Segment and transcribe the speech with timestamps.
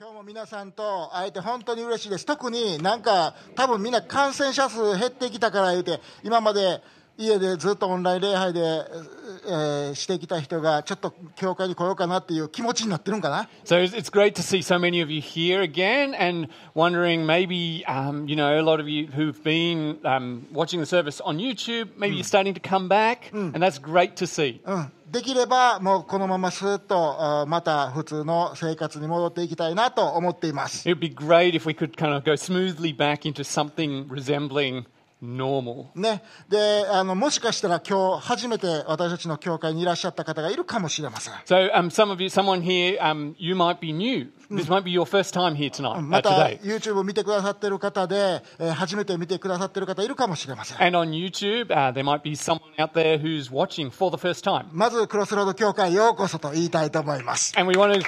[0.00, 2.24] 今日も皆さんと会えて本当に嬉しいです。
[2.24, 6.82] 特になんか多分みんな感染者数減ってきたから言うて、今まで
[7.20, 13.48] 家でずっとオンライン礼拝で、えーしてきた人がちょっと教会に来ようかなっていう気持ちになってるんかな。
[13.64, 18.36] So it's great to see so many of you here again and wondering maybe, um, you
[18.36, 22.24] know, a lot of you who've been um, watching the service on YouTube, maybe you're
[22.24, 24.60] starting to come back, and that's great to see.
[24.64, 24.92] うん。
[25.10, 30.88] できればもうこのままスーッとまた普通の生活に戻っていきたいなと思っています。
[30.88, 34.84] It would be great if we could kind of go smoothly back into something resembling
[35.22, 35.86] normal.
[35.94, 36.22] ね。
[36.48, 41.34] で、あの、もしかしたら今日初めて私たちの教会にいらっしゃった方がいるかもしれません。
[41.46, 44.30] So, um, some of you, someone here, um, you might be new.
[44.50, 46.60] This might be your first time here tonight, ま uh, た today.
[46.60, 50.82] YouTube 見てくださってる方で、えー初めて見てくださってる方いるかもしれません。
[50.82, 54.66] And on YouTube, uh, there might be someone out there who's watching for the first time.
[54.72, 57.52] まずクロスロード教会ようこそと言いたいと思います。
[57.58, 58.04] And we want to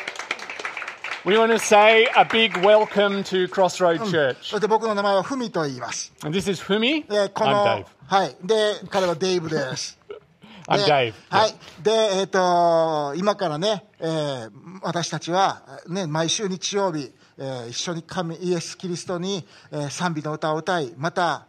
[1.24, 4.36] we want to say a big welcome to Crossroad Church.
[4.42, 6.12] そして僕の名前はふみと言います。
[6.24, 7.06] And this is Fumi.
[7.08, 8.36] で、こ I'm の Dave.、はい。
[8.42, 9.98] で、彼はデイブです。
[10.66, 11.14] I'm で Dave.
[11.30, 11.54] はい。
[11.82, 14.50] で、えっ、と、今からね、えー
[14.84, 21.46] 私たちは、ね、毎週日曜日、えー一緒に神、イエス・キリストに、えー賛美の歌を歌い、また、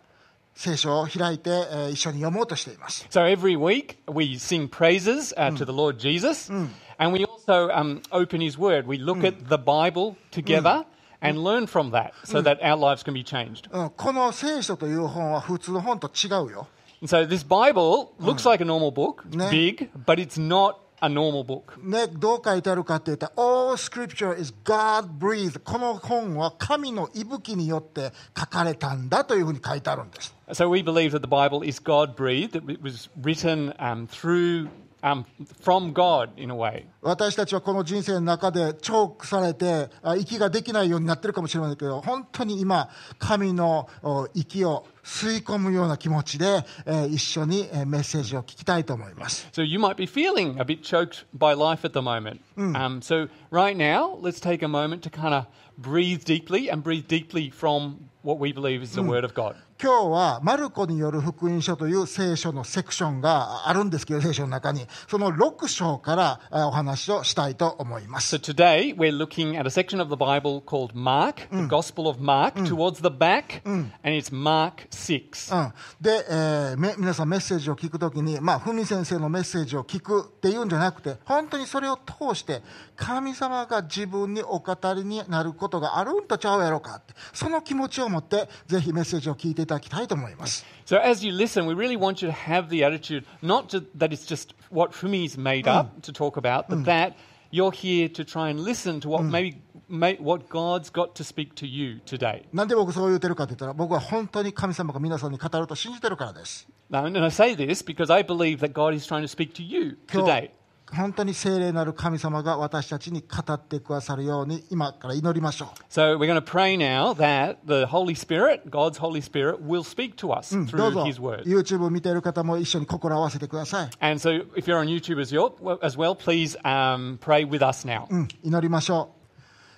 [0.55, 3.07] 聖書を開いて、えー一緒に読もうとしています。
[3.09, 8.40] So every week we sing praises uh, to the Lord Jesus, and we also um, open
[8.40, 8.86] His Word.
[8.86, 10.84] We look at the Bible together
[11.20, 13.68] and learn from that, so that our lives can be changed.
[13.72, 16.68] うん、この聖書という本は普通の本と違うよ。
[17.00, 19.50] And so this Bible looks like a normal book, Ne.
[19.50, 21.78] big, but it's not a normal book.
[21.80, 25.60] ね、どう書いてあるかって言ったら、All scripture is God breathed.
[25.60, 30.34] この本は神の息吹によって書かれたんだというふうに書いてあるんです。
[30.50, 32.52] So we believe that the Bible is God breathed.
[32.52, 34.68] That it was written um, through
[35.03, 35.25] um,
[35.61, 36.85] from God in a way.
[37.01, 49.47] 私たちはこの人生の中でチョークされて、あ息ができないようになってるかもしれませんけど、本当に今、神のお息を吸い込むような気持ちで、えー一緒にえーメッセージを聞きたいと思います。
[49.51, 52.39] So you might be feeling a bit choked by life at the moment.
[52.55, 55.45] Um, so right now, let's take a moment to kind of
[55.77, 59.55] breathe deeply and breathe deeply from what we believe is the Word of God.
[59.83, 68.37] 今日はマルコによる福音書という聖書のセクションがあるんですけど、聖書の中に、その6章からあお話をしたいと思います。
[68.37, 72.53] So today we're looking at a section of the Bible called Mark, the Gospel of Mark,
[72.63, 75.53] towards the back, and it's Mark 6.
[75.53, 82.61] うん、で、えーめ皆さんメッセージを聞くときに、まあ、ふみ先生のメッセージを聞くっていうんじゃなくて、本当にそれを通して、
[82.95, 90.64] 神様が自分にお語りになることがあるんとちゃうやろかって、その気持ちを持って、ぜひメッセージを聞いていた だきたいと思います。
[90.86, 94.12] So as you listen, we really want you to have the attitude not to, that
[94.12, 97.14] it's just what Fumi's made up to talk about, but that
[97.50, 101.54] you're here to try and listen to what maybe may, what God's got to speak
[101.56, 102.44] to you today.
[102.52, 106.68] なんで僕そう言うてるかって言ったら、僕は本当に神様が皆さんに語ると信じてるからです。
[106.90, 109.62] Now, and I say this because I believe that God is trying to speak to
[109.62, 110.50] you 今日 today.
[110.92, 115.68] 本当に聖霊なる神様が私たちに語ってくださるように、今から祈りましょう。
[115.90, 120.16] So we're going to pray now that the Holy Spirit, God's Holy Spirit, will speak
[120.16, 121.42] to us どう through ぞ His Word.
[121.44, 123.90] YouTube 見ている方も一緒に心を合わせてください。
[124.00, 127.86] And so if you're on YouTube as well, as well please um, pray with us
[127.86, 128.06] now.
[128.08, 129.18] うん、祈りましょう。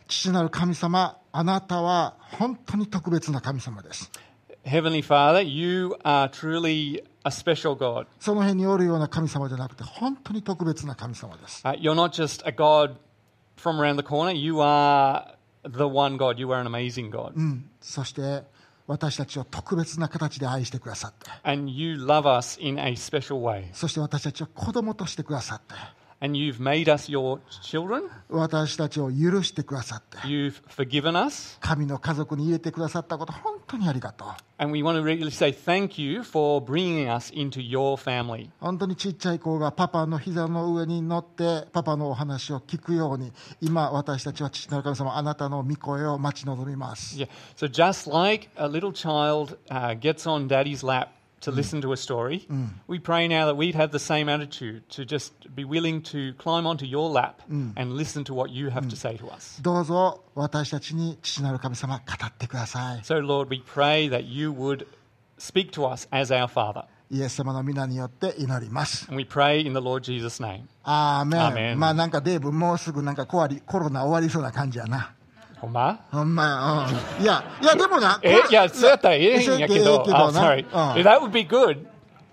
[0.06, 4.10] 父なる神様、あなたは本当に特別な神様です。
[4.64, 8.06] Heavenly Father, you are truly a special God.
[8.19, 11.66] その辺におるような神様じゃなくて、本当に特別な神様です。
[11.66, 12.96] Uh, you're not just a God
[13.58, 16.40] from around the corner, you are the one God.
[16.40, 17.34] You are an amazing God.
[17.36, 18.44] うん、そして
[18.86, 23.66] 私たちを特別な形で愛してくださって、And you love us in a special way.
[23.74, 25.74] そして私たちを子供としてくださって、
[28.29, 30.17] 私たちを許してくださって、
[31.59, 34.27] 神の家族に入れてくださったこと、本当にありがとう。
[34.57, 34.71] 本
[38.77, 47.18] 当にちっちゃい子がパパの膝の上に乗って、パパのお話を聞くように、今、私たちは父なる神様、あなたの御声を待ち望みます。
[47.18, 47.27] Yeah.
[47.57, 49.57] So just like a little child
[50.00, 50.47] gets on
[51.45, 51.56] to mm.
[51.56, 52.45] listen to a story.
[52.51, 52.69] Mm.
[52.88, 56.68] We pray now that we'd have the same attitude to just be willing to climb
[56.68, 59.62] onto your lap and listen to what you have to say to us.
[63.03, 64.88] So Lord, we pray that you would
[65.38, 66.86] speak to us as our Father.
[67.12, 69.07] イエス様の皆によって祈ります。
[69.12, 70.63] We pray in the Lord Jesus name.
[70.83, 71.80] アーメン。
[71.80, 75.14] まあなんかデーブもうすぐなんかコロナ終わりそうな感じやな。
[75.65, 75.97] Homa?
[76.12, 80.65] ほんまや、うん、いやいやでもなえいや、そうやったらええんやけど、ええけど oh, な sorry.
[80.65, 81.85] うん That would be good.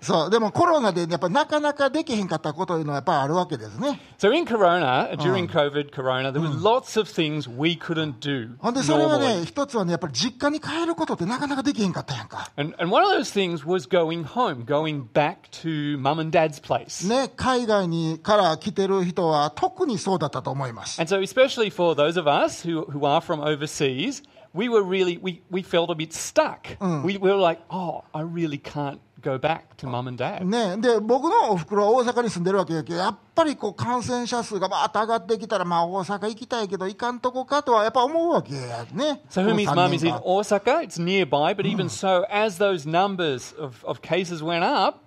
[0.03, 3.99] そう、でもコロナでやっぱなかなかできへんかったこというのはやっぱりあるわけですね。
[4.19, 12.51] So in Corona, during COVID Corona, there was lots of things we couldn't do ほんでそれは.ね、一つはね、やっぱり実家に帰ることってなかなかできへんかったやんか。
[12.57, 17.07] And, and one of those things was going home, going back to mum and dad's place.
[17.07, 20.99] ね、海外にから来てる人は特にそうだったと思います。
[20.99, 24.23] And so, especially for those of us who, who are from overseas,
[24.54, 26.66] we were really, we, we felt a bit stuck.
[26.80, 30.44] We, we were like, oh, I really can't go back to mum and dad.
[30.44, 39.20] ね、で僕のおふくろは大阪に住んでるわけやけどやっぱりこう感染者数がバーッと上がってきたら、まあ、大阪行きたいけど行かんとこかとはやっぱ思うわけやね。
[39.28, 42.24] So, この Humi's 三 mum 年 is in 間 Osaka, it's nearby, but even so,
[42.30, 45.00] as those numbers of, of cases went up,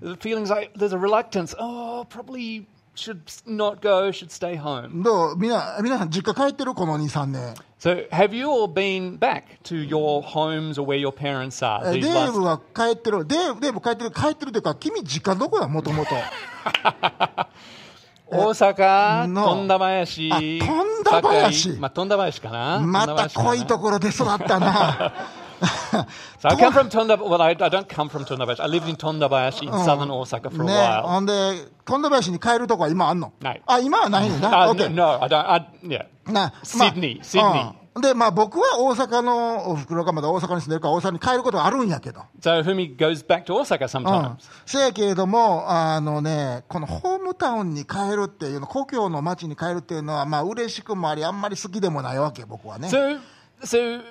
[0.00, 2.66] the feelings like there's a reluctance, oh, probably
[2.97, 5.03] should not go, should stay home.
[5.03, 5.37] どう？
[5.37, 7.55] みな皆さん実家帰ってるこの2、3年。
[7.79, 12.31] So, have you all been back to your homes or where your parents are デー last
[12.33, 13.25] ブは帰ってる。
[13.25, 14.11] デーブデーブ帰ってる。
[14.11, 16.11] 帰ってるというか、君実家どこだもともと。
[18.29, 22.79] 大阪、の富田林、あ富田林堺まあ、富田林かな。
[22.79, 25.13] また富田林かな濃いところで育ったな。
[26.39, 28.59] So I come from Tonda, well, I, I don't come from Tondabayashi.
[28.59, 31.03] I lived in Tondabayashi in southern Osaka for a ね、while.
[31.03, 34.67] ほんで、富田林に帰るとこは今あんのないあ、今はないねんな。
[34.67, 35.49] Uh, オッケー no, I don't.
[35.49, 36.05] I, yeah.
[36.31, 37.71] な、Sydney, Sydney.
[37.71, 42.21] うんで、まあ僕は大阪のお袋がまだ大阪に住んでるから大阪に帰ることはあるんやけど。
[42.39, 44.35] So Humi goes back to Osaka うん sometimes.。
[44.65, 52.87] せやけれども、あのね、このホームタウンに帰るっていうの、故郷の町に帰るっていうのは、まあ嬉しくもあり、あんまり好きでもないわけ、僕はね。
[52.87, 53.19] So,
[53.63, 54.03] so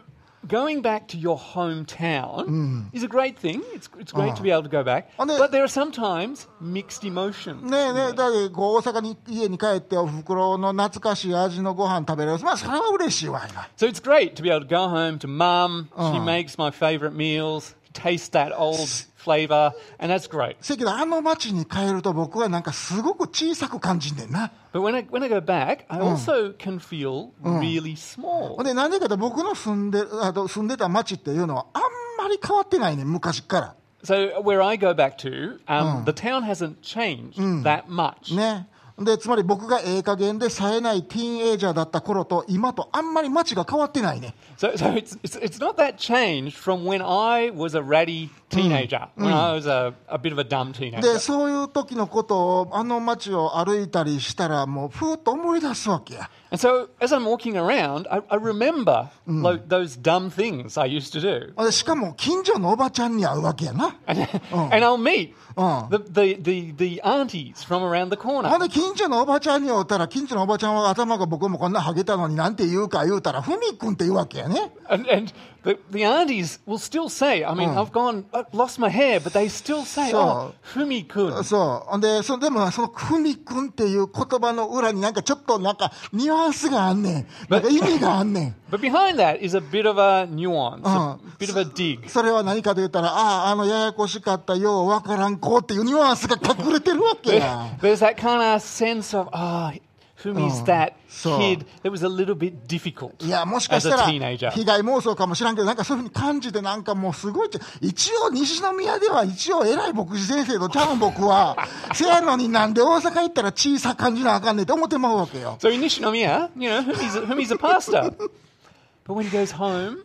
[0.47, 3.61] going back to your hometown is a great thing.
[3.73, 5.09] It's, it's great to be able to go back.
[5.19, 7.61] And then- But there are sometimes mixed emotions.
[7.69, 12.39] ねえねえ、だってこう大阪に家に帰ってお袋の懐かしい味のご飯食べれる。
[12.43, 13.67] まあそれは嬉しいわいな。
[13.77, 15.89] So it's great to be able to go home to mum.
[15.95, 18.79] She makes my favourite meals, taste that old
[19.17, 20.55] flavour, and that's great.
[20.61, 24.51] せやけどあの町に帰ると僕はなんかすごく小さく感じんねんな。
[24.73, 28.55] But when I, when I go back, I also can feel really small.
[28.55, 31.81] ほんでなんでかって僕の住んであと住んでた町っていうのはあん
[32.17, 33.75] まり変わってないねん昔から。
[34.03, 38.35] So where I go back to, um, the town hasn't changed that much.
[38.35, 38.67] ね。
[38.98, 44.34] で、つまり僕がええ加減で冴えないティーンエイジャーだった頃と今とあんまり街が変わってないね。
[44.56, 49.34] So, so it's, it's, it's not that changed from when I was a ratty teenager, when
[49.34, 51.02] I was a, a bit of a dumb teenager.
[51.02, 56.30] で、そういう時のことをあの街を歩いたりしたらもうふーっと思い出すわけや。
[56.51, 61.21] And so as I'm walking around, I, I remember lo- those dumb things I used to
[61.21, 61.53] do.
[61.63, 63.95] でしかも近所のおばちゃんに会うわけやな。
[64.05, 64.21] And,
[64.51, 65.85] and I'll meet Oh.
[65.91, 68.57] the, the, the, the aunties from around the ほん corner.
[68.59, 74.71] で近所のおばちゃんに会うたら近所のおばちゃんは頭が僕もこんなハゲたのになんて言うか言うたらふみくんって言うわけやね。
[74.89, 75.33] And, and
[75.66, 79.32] the, the aunties will still say, I mean, I've gone, I've lost my hair, but
[79.32, 81.42] they still say, So- oh, Fumi-kun.
[81.42, 81.90] そう。
[81.90, 87.26] ほんで、そでもそのふみくんっていう言葉の裏になんかちょっとなんかニュアンスがあんねん。
[87.48, 88.54] なんか意味があんねん。
[88.70, 92.08] But behind that is a bit of a nuance, a bit of a dig.
[92.08, 97.76] それは何かと言ったら、ああ、あのややこしかったようわからん子っていうニュアンスが隠れてるわけや。
[97.80, 99.72] There's that kind of sense of, ah,
[100.16, 101.66] for me is that kid?
[101.82, 111.56] That was a little bit difficult いやもしかしたら被害妄想かもしらんけどなんかそういう風に感じてなんかもうすごい一応西宮では一応偉い牧師先生とちゃ僕は
[111.94, 115.58] せやのになんで大阪行ったら小さい感じなあかんねんって思ってまうわけよ。
[115.60, 118.12] So in 西宮 you know who is a pastor?
[119.06, 120.04] But when he goes home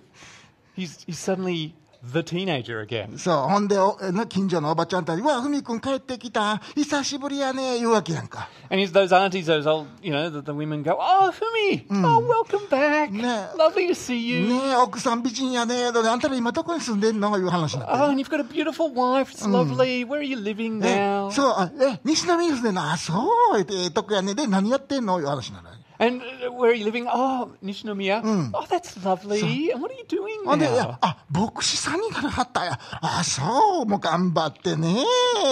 [0.75, 3.17] he's he suddenly the teenager again.
[3.17, 3.75] そう、ほんで、
[4.29, 8.49] 近所のおばちゃんたち、うわ、ふみくん帰ってきた、久しぶりやね、言うわけやんか。
[8.69, 12.67] And he's those aunties, those old, you know, the, the women go, oh, Fumi, oh, welcome
[12.69, 13.11] back.
[13.11, 13.53] Yeah.
[13.55, 14.47] Lovely to see you.
[14.47, 17.95] ねえ、奥さん美人やね、であんたら今どこに住んでんのいう話になって。
[17.95, 19.31] Oh, and you've got a beautiful wife.
[19.31, 20.05] It's lovely.
[20.05, 21.31] Where are you living え now?
[21.31, 23.13] そう、あえ、西宮に住んでんのあ、そ
[23.55, 24.33] う、えとこやね。
[24.33, 25.67] で、何やってんのいう話になる。
[26.00, 27.06] And uh, where are you living?
[27.10, 28.50] Oh, Nishinomiya.
[28.52, 29.70] Oh, that's lovely.
[29.72, 30.98] and what are you doing ほんで、いや now?
[31.00, 32.78] あ、牧師さんにならはったんや。
[33.00, 35.02] あ、そう、もう頑張ってね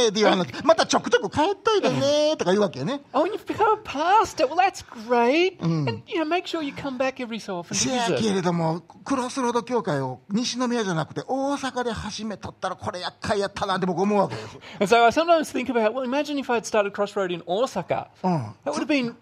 [0.08, 0.52] っていう話。
[0.62, 3.00] またちょくちょく帰っといてねとか言うわけね。
[3.14, 4.46] Oh, and you've become a pastor.
[4.46, 5.58] Well, that's great.
[5.62, 8.18] And, you know, make sure you come back every so often to せや visit.
[8.20, 14.58] けれども、クロスロード協会を西宮じゃなくて大阪で始めとったらこれ厄介やったなって僕思うわけです。
[14.78, 18.08] And so I sometimes think about, well, imagine if I'd started Crossroad in Osaka.
[18.22, 19.16] That would have been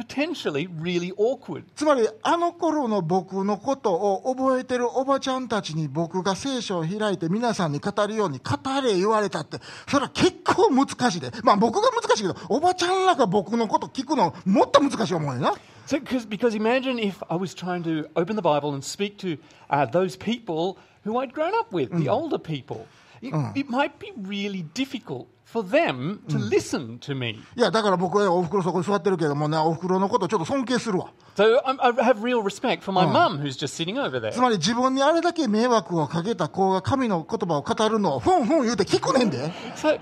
[0.00, 1.64] potentially really awkward.
[1.76, 11.30] つまり、あの頃の僕のことを覚えてるおばちゃんたちに僕が聖書を開いて皆さんに語るように語れ言われたって、それは結構難しいで。
[11.42, 15.54] まあ僕が難しいけど、おばちゃんらが僕のこと聞くのもっと難しい思うよな。
[15.86, 19.38] So, cause, because imagine if I was trying to open the Bible and speak to
[19.70, 22.86] uh, those people who I'd grown up with, the older people.
[23.21, 27.39] it, it might be really difficult for them to listen to me.
[27.55, 31.11] いや、だから僕はお袋そこに座ってるけどもね、お袋のことちょっと尊敬するわ。
[31.35, 34.31] So I'm, I have real respect for my mum who's just sitting over there.
[34.31, 39.51] つまり自分にあれだけ迷惑をかけた子が神の言葉を語るのをふんふん言うて聞くねんで。
[39.75, 39.99] So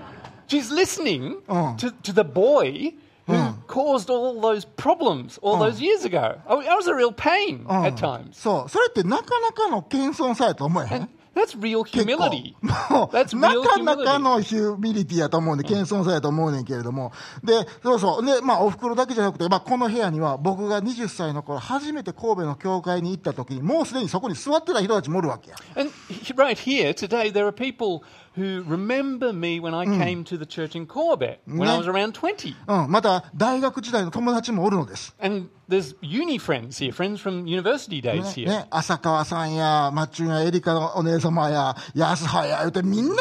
[0.48, 1.74] she's listening Oh.
[1.76, 2.94] to, to the boy
[3.26, 3.34] who
[3.66, 6.36] caused all those problems all those years ago.
[6.46, 8.32] I, I was a real pain at times.
[8.38, 8.68] そう。
[8.68, 12.55] それってなかなかの謙遜さやと思えへん That's real humility.
[12.89, 17.11] もうなかなか.のヒューミリティやと思うんで、謙遜さやと思うねんけれども。
[17.43, 18.25] で、そうそう。
[18.25, 25.55] で、まあ、お袋だけじゃなくて、まあ、この部屋には、僕が20歳の頃、初めて神戸の教会に行った時に、もうすでにそこに座ってた人たちもおるわけや。
[25.75, 25.91] And
[26.35, 28.01] right here today, there are people
[28.36, 31.78] who remember me when I came to the church in Corbett when I Yeah.
[31.78, 32.54] was around 20.
[32.66, 32.90] うん。
[32.90, 35.14] また、大学時代の友達もおるのです。
[35.20, 38.46] And there's uni friends here, friends from university days ね here.
[38.48, 43.14] ね、浅川さんや、マッチュンや、エリカのお姉様や、安葉や、言うて、みんな、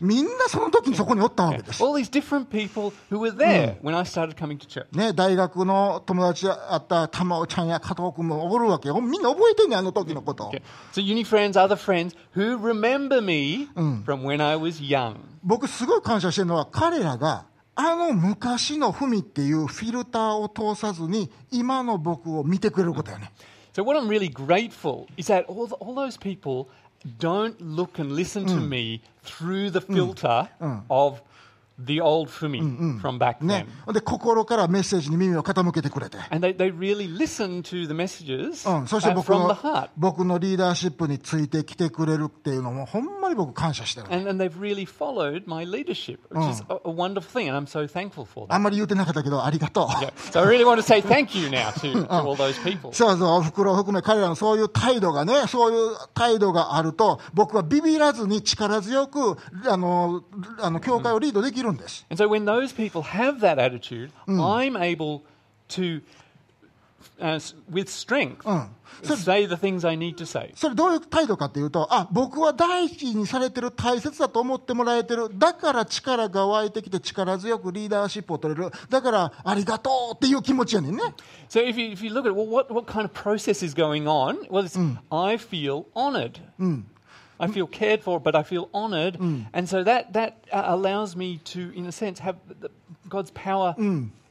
[0.00, 1.82] みんなその時にそこにおったわけです。
[1.82, 4.86] All these different people who were there when I started coming to church.
[4.92, 9.00] ね、大学の友達やあった玉尾ちゃんや加藤君もおるわけよ。
[9.00, 10.50] みんな覚えてんねん、あの時のこと。
[10.50, 10.60] Okay.
[10.92, 13.68] So uni friends, other friends who remember me
[14.04, 14.43] from when I was young.
[15.43, 23.31] 僕すごい感謝してるのは彼らがあの昔の文っていうフィルターを通さずに今の僕を見てくれることやね。
[23.73, 26.69] So what I'm really grateful is that all, the, all those people
[27.19, 30.47] don't look and listen to me through the filter
[30.89, 31.21] of
[31.83, 32.61] the old Fumi
[33.01, 33.93] from back ね then.。
[33.93, 36.17] で、心からメッセージに耳を傾けてくれて。
[36.29, 39.89] And they, they really listen to the messages うん、そして uh, 僕 from の the heart.
[39.97, 44.07] 僕のリーダーシップについてきてくれるっていうのもほんまに僕感謝してる。
[44.09, 47.87] And, and they've really followed my leadership, which is a, a wonderful thing, and I'm so
[47.87, 48.59] thankful for あ that.
[48.59, 49.87] んまり言うてなかったけどありがとう。
[49.87, 50.13] Yeah.
[50.31, 52.93] So I really want to say thank you now to, to all those people.
[52.93, 60.23] そうそう、お袋を含め彼らのそういう態度がね、そういう態度があると、僕はビビらずに力強く、あの、
[60.61, 62.06] あの、教会をリードできる んです。
[62.10, 65.22] And so when those people have that attitude, I'm able
[65.70, 66.02] to,
[67.20, 68.42] uh, s- with strength,
[69.02, 70.52] So- say the things I need to say.
[70.56, 75.28] それどういう態度かっていうと、あ、僕は大事にされてる、大切だと思ってもらえてる。
[75.38, 78.70] だから力が湧いてきて力強くリーダーシップを取れる。
[78.90, 81.02] だからありがとうっていう気持ちやねんね。
[81.48, 84.04] So if you, if you look at well, what, what kind of process is going
[84.06, 84.76] on, well, it's,
[85.10, 86.40] I feel honored.
[87.38, 89.16] I feel cared for, but I feel honored.
[89.54, 92.70] And so that, that uh, allows me to, in a sense, have the,
[93.08, 93.74] God's power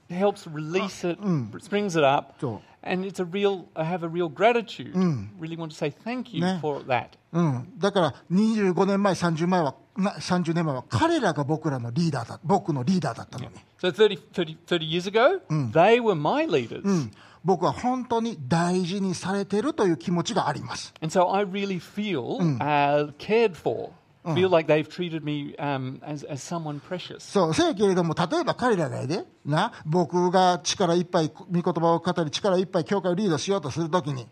[0.10, 1.18] helps release it,
[1.62, 2.36] springs it up.
[2.40, 4.96] So- And it's a real, I have a real gratitude.
[5.38, 6.60] Really want to say thank you Ne.
[6.62, 7.18] for that.
[7.34, 7.74] うん。
[7.78, 13.52] だから25年前、30前は、な30年前は彼らが僕らのリーダーだ、僕のリーダーだったのに。
[13.82, 15.42] So 30, 30, 30 years ago,
[15.74, 16.82] they were my leaders.
[16.86, 17.12] うん
[17.45, 20.95] 僕は本当に大事にされてるという気持ちがあります。
[21.03, 23.91] And so I really feel uh, cared for,
[24.35, 27.21] feel like they've treated me um, as, as someone precious.
[27.21, 34.27] そう、せやけれども、例えば彼らがやで、な、僕が力いっぱい、御言葉を語り、力いっぱい教会をリードしようとするときに、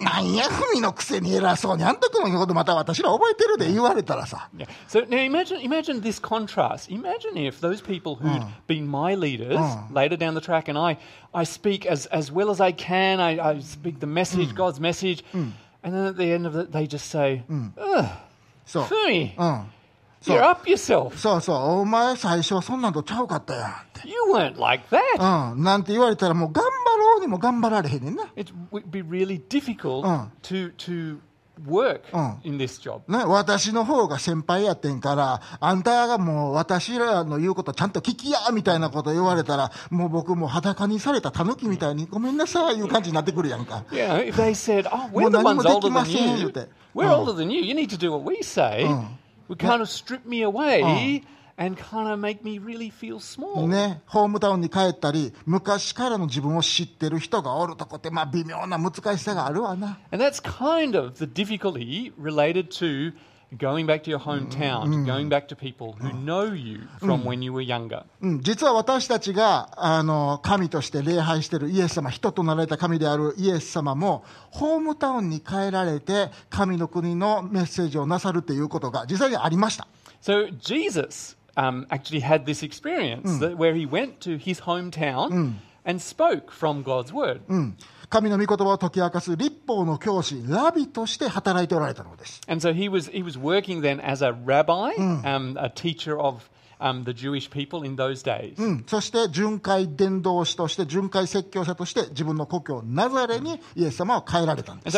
[0.00, 4.66] なんや、文のくせに偉そうに、あんたくのことまた私ら覚えてるで言われたらさ、 Yeah.
[4.88, 6.90] So now imagine, imagine this contrast.
[6.90, 9.58] Imagine if those people who'd been my leaders
[9.92, 10.96] later down the track, and I,
[11.34, 13.20] I speak as, as well as I can.
[13.20, 15.52] I, I speak the message, God's message, and
[15.82, 18.06] then at the end of it, they just say, "Ugh,
[18.66, 18.84] そう。
[18.84, 19.66] Fumi, うん。
[20.33, 21.17] you're up yourself.
[21.17, 24.07] そうそう、お前最初はそんなんとちゃうかったやんって。
[24.07, 25.63] You weren't like that." うん。
[25.63, 28.23] なんて言われたらもう頑張ろうにも頑張られへんねんな。
[28.35, 30.25] It would be really difficult Uh.
[30.43, 31.17] to to
[31.65, 32.33] work Uh.
[32.43, 32.99] in this job.
[33.07, 43.83] ね、私の方が先輩やってんから、あんたがもう私らの言うことちゃんと聞きやみたいなこと言われたら、もう僕もう裸にされた狸みたいにごめんなさいいう感じになってくるやんか。
[43.91, 46.31] You know, if they said, "Oh, we're もう the 何も ones で older きま than せん
[46.31, 46.37] you.
[46.39, 46.67] 言うて。
[46.93, 47.15] We're Uh.
[47.23, 47.61] older than you.
[47.61, 48.85] You need to do what we say."
[49.47, 51.23] Would kind of strip me away
[51.57, 53.67] and kind of make me really feel small.
[53.67, 59.99] ね、ホームタウンに帰ったり、昔からの自分を知ってる人がおるとこって、まあ微妙な難しさがあるわな。
[60.11, 63.13] And that's kind of the difficulty related to
[63.57, 67.41] going back to your hometown, to going back to people who know you from when
[67.41, 68.03] you were younger.
[68.21, 79.87] うん、実は私たちがあの神として礼拝しているイエス様、人となられた神であるイエス様も、ホームタウンに帰られて、神の国のメッセージをなさるということが実際にありました。
[80.21, 85.53] So Jesus um, actually had this experience that where he went to his hometown
[85.85, 87.41] and spoke from God's word.
[88.05, 92.41] うん、神の御言葉を解き明かす立法の教師、ラビとして働いておられたのです。
[92.47, 96.49] And so he was he was working then as a rabbi, um, a teacher of
[98.87, 104.91] そして、巡回伝道師として、巡回説教者として、自分の故郷、ナザレにイエス様は帰られたんで。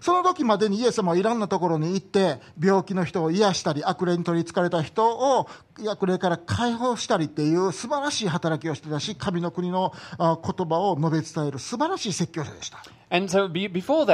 [0.00, 5.48] その時までにイエス様はいろんなところに行って、病気の人を癒したり、悪霊に取りつかれた人を
[5.88, 12.82] 悪霊から解放したりっていう素晴らしい働きをしてたし、神の国の言葉を述べ伝える素晴らしい説教者でした。
[13.12, 14.06] And so before.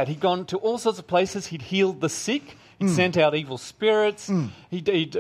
[2.78, 2.94] He mm.
[2.94, 4.28] sent out evil spirits.
[4.28, 4.50] Mm.
[4.70, 5.16] He'd, he'd,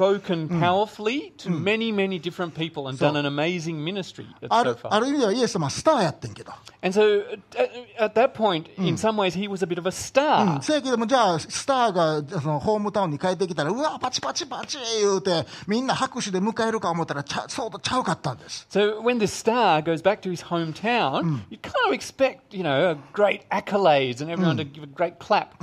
[0.00, 0.60] spoken hmm.
[0.60, 1.62] powerfully to hmm.
[1.62, 4.90] many, many different people and done an amazing ministry so far.
[6.82, 7.24] And so
[7.58, 8.86] at, at that point, hmm.
[8.86, 10.56] in some ways, he was a bit of a star.
[18.70, 22.98] So when this star goes back to his hometown, you kind of expect, you know,
[23.12, 25.60] great accolades and everyone to give a great clap.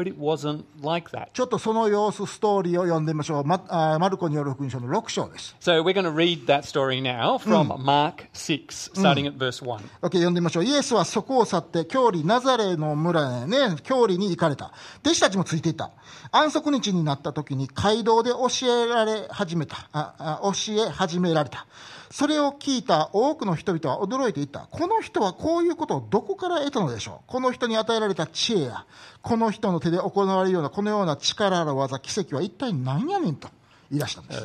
[0.00, 1.28] But it wasn't like that.
[1.34, 3.44] ちょっとその様子、ストーリーを読んでみましょう。
[3.44, 5.54] ま、あマルコによる福音書の6章です。
[5.60, 9.78] So we're going to read that story now from Mark 6, starting at verse 1.
[10.00, 10.64] OK、読んでみましょう。
[10.64, 14.72] イエスはそこを去って、郷里ナザレの村へね、郷里に行かれた。
[15.04, 15.90] 弟子たちもついていった。
[16.32, 19.86] 安息日になった時に街道で教えられ始めた。
[19.92, 21.66] ああ教え始められた。
[22.10, 24.66] それを聞いた多くの人々は驚いていた。
[24.70, 28.84] この人はこういうことをどこから得たのでしょうこの人に与えられた知恵や、
[29.22, 33.48] この人の手で行われるようなこのような力ある技、奇跡は一体何やねんと
[33.90, 34.44] 言い出したんです。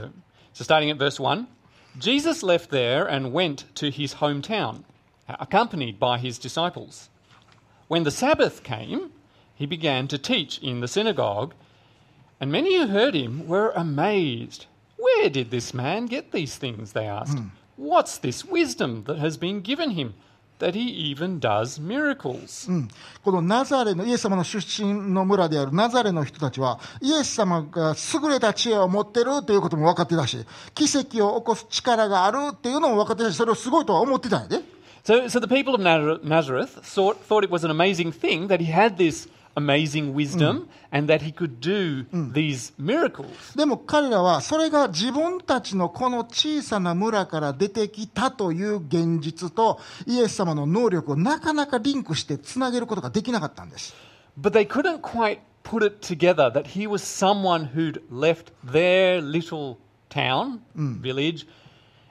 [0.54, 1.48] So starting at verse 1
[1.98, 4.84] Jesus left there and went to his hometown,
[5.28, 7.10] accompanied by his disciples.
[7.88, 9.12] When the Sabbath came,
[9.56, 11.54] he began to teach in the synagogue,
[12.40, 14.68] and many who heard him were amazed.
[15.05, 16.93] Where did this man get these things?
[16.93, 17.39] They asked.
[17.77, 20.13] What's this wisdom that has been given him
[20.59, 22.69] that he even does miracles?
[23.25, 30.45] このナザレの、イエス様の出身の村であるナザレの人たちは、イエス様が優れた知恵を持ってるということも分かってたし、
[30.75, 34.61] 奇跡を起こす力があるっていうのも分かってたし、それをすごいとは思ってたんやで。
[35.03, 38.61] So, so the people of Nazar- Nazareth thought, thought it was an amazing thing that
[38.61, 43.57] he had this amazing wisdom and that he could do these miracles.
[43.57, 53.95] でも彼らは、それが自分たちのこの小さな村から出てきたという現実と、イエス様の能力をなかなかリンクしてつなげることができなかったんです。
[54.41, 59.77] But they couldn't quite put it together that he was someone who'd left their little
[60.09, 61.47] town, village,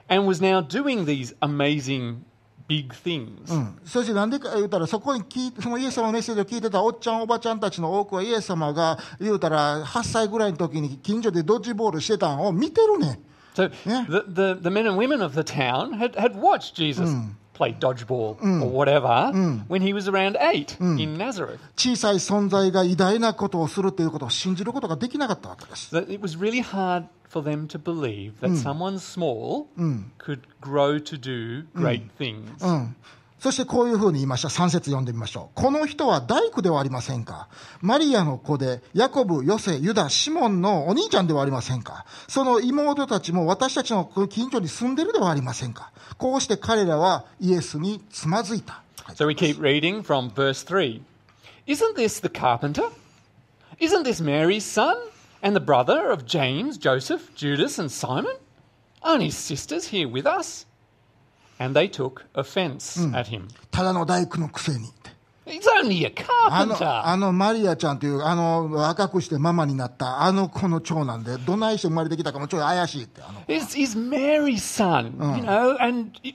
[0.08, 2.24] and was now doing these amazing
[2.67, 3.53] Big things.
[3.53, 13.19] うん、そしてなんでか言うたら、そこに聞いそのイエス様のメッセージを聞いてたおっちゃん、おばちゃんたちの多くは、イエス様が言うたら、8歳ぐらいの時に近所でドッジボールしてたんを見てるねん。
[13.55, 14.05] So Yeah.
[14.09, 17.09] the, the, the men and women of the town had, had watched Jesus
[17.53, 19.31] play dodgeball or whatever
[19.69, 21.59] when he was around eight in Nazareth.
[21.77, 25.95] 小さい存在が偉大なことをするということを信じることができなかったわけです。
[25.95, 29.67] That it was really hard for them to believe that someone small
[30.17, 32.65] could grow to do great things.
[32.65, 32.95] うん。
[33.39, 34.47] そしてこういうふうに言いました。
[34.47, 35.61] 3節読んでみましょう。
[35.61, 37.49] この人は大工ではありませんか
[37.81, 48.81] マリアの子で、ヤコブ、ヨセ、ユダ、シモンのお兄ちゃんではありませんかその妹たちも私たちの近所に住んでるではありませんかこうして彼らはイエスにつまずいた。
[49.13, 51.01] So we keep reading from verse 3.
[51.67, 52.89] Isn't this the carpenter?
[53.79, 54.95] Isn't this Mary's son
[55.42, 58.36] and the brother of James, Joseph, Judas, and Simon?
[59.02, 60.66] Aren't his sisters here with us?
[61.58, 63.48] And they took offense at him.
[63.70, 64.88] ただの大工のくせに。
[65.46, 66.14] He's only a
[66.48, 67.06] あの、 carpenter.
[67.06, 73.20] あのマリアちゃんという、あの、若くしてママになった、あの子の長男で、どないして生まれてきたかもちょい怪しいって。
[73.22, 76.34] あの He's, he's Mary's son, you know, and y-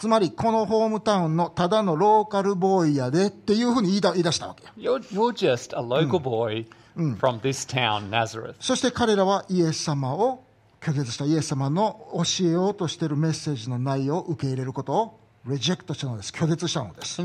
[0.00, 4.64] つまりこのホームタウンのただのローカルボーイやでっていうふうに言い,出したわけ。
[8.60, 10.42] そして彼らはイエス様を
[10.80, 15.20] 拒絶したイエス様の教えようとしているメッセージの内容を受け入れることを。
[15.46, 17.20] レジェクトしたのです拒絶したのです。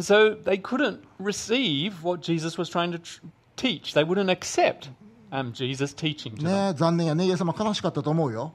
[6.38, 8.54] So、残念やね、イエス様悲しかったと思うよ。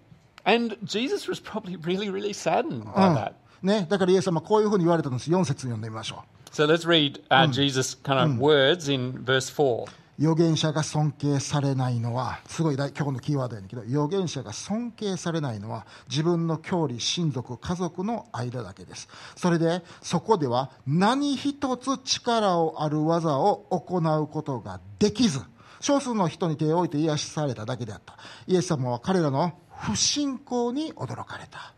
[0.55, 3.33] And Jesus was probably really, really saddened う by ん that.
[3.63, 5.31] ね、だからイエス様こういうふうに言われたんです。
[5.31, 9.85] 4節読んでみましょ So let's read uh, Jesus' kind of words in verse 4.
[9.85, 10.01] う。
[10.21, 25.41] 預言者が尊敬されないのはすごい大今日のキーワードやねんけど預言者が尊敬されないのは自分の郷里親族家族の間だけですそれでそこでは何一つ力をある技を行うことができず
[25.81, 29.55] 少数の人に手を置いて癒しされただけであったイエス様は彼らの
[29.86, 31.74] 不信仰に驚かれた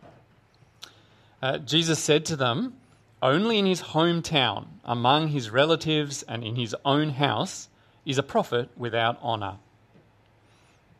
[1.39, 2.73] Uh, Jesus said to them,
[3.21, 7.69] Only in his hometown, among his relatives, and in his own house
[8.07, 9.57] is a prophet without honor.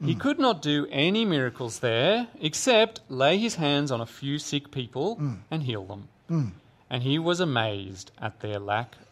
[0.06, 4.70] He could not do any miracles there except lay his hands on a few sick
[4.70, 5.18] people
[5.50, 6.54] and heal them.
[6.88, 9.08] And he was amazed at their lack of faith.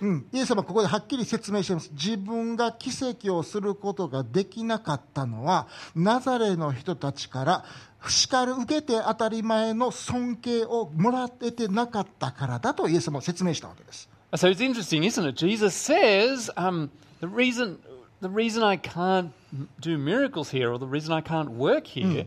[0.00, 7.64] うん、イエス様はここではっきり説明しています自分が奇跡をすることができなかったのはナザレの人たちから
[8.08, 15.36] 叱る受けて当たり前の尊敬をもらえてなかったからだとイエス様は説明したわけです So it's interesting, isn't it?
[15.36, 16.88] Jesus says um,
[17.20, 17.78] the reason
[18.22, 19.32] the reason I can't
[19.80, 22.26] do miracles here, or the reason I can't work here,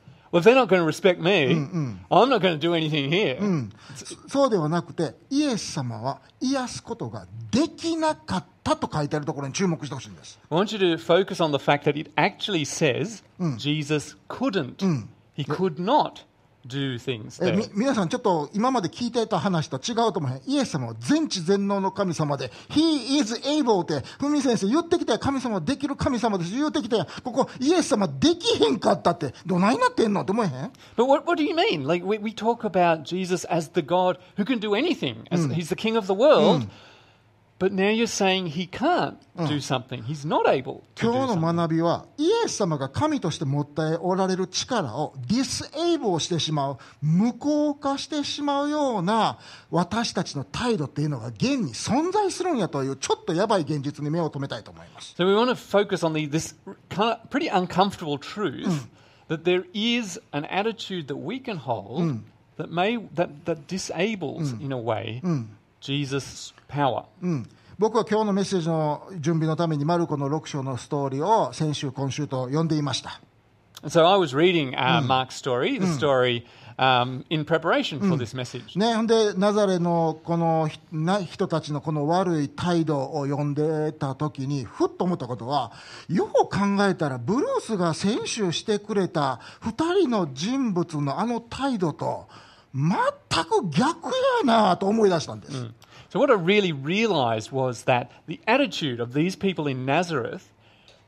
[0.31, 1.51] well if they're not going to respect me,
[2.09, 3.69] I'm not going to do anything here."
[4.27, 10.39] そうではなくて、イエス様は癒すことができなかったと書いてあるところに注目してほしいんです。
[10.49, 13.23] I want you to focus on the fact that it actually says
[13.57, 14.77] Jesus couldn't.
[15.35, 16.25] He could not
[16.67, 20.41] do things え.み皆さん、ちょっと今まで聞いていた話と違うと思う。
[20.45, 25.19] イエス様は全知全能の神様で、He is able って、ふみ先生言ってきたよ。
[25.19, 26.51] 神様はできる神様です。
[26.51, 27.07] 言ってきたよ。
[27.23, 31.87] ここ、イエス様できへんかったって、どないなってんのって思えへん But what, what do you mean?
[31.87, 35.69] Like we, we talk about Jesus as the God who can do anything, as he's
[35.69, 36.67] the king of the world.
[37.61, 40.01] But now you're saying he can't do something.
[40.01, 41.39] He's not able to do 今日 something.
[41.39, 49.37] の学びは、イエス様が神として持っておられる力をディスエイブをしてしまう、無効化してしまうような
[49.69, 55.13] 私たちの態度っていうのが現に存在するんやという、ちょっとやばい現実に目を留めたいと思います。
[55.15, 56.55] So we want to focus on the, this
[56.89, 58.87] kind of pretty uncomfortable truth
[59.27, 62.23] that there is an attitude that we can hold
[62.57, 65.21] that may that, that disables in a way
[65.81, 67.03] Jesus' power.
[67.21, 67.49] うん
[67.81, 73.19] 僕は今日のメッセージの準備のためにマルコの6章のストーリーを先週、今週と読んでいました。
[73.87, 76.45] So I was reading uh, Mark's story, the story
[76.77, 78.77] um, in preparation for this message.
[78.77, 85.71] ね、ほんで、ナザレのこのひな人たちのこの悪い態度を読んでた時に、ふっと思ったことは、
[86.07, 92.27] よう考えたら、ブルースが先週してくれた2人の人物のあの態度と、
[92.74, 95.66] 全く逆やなと思い出したんです。
[96.10, 100.52] So what I really realized was that the attitude of these people in Nazareth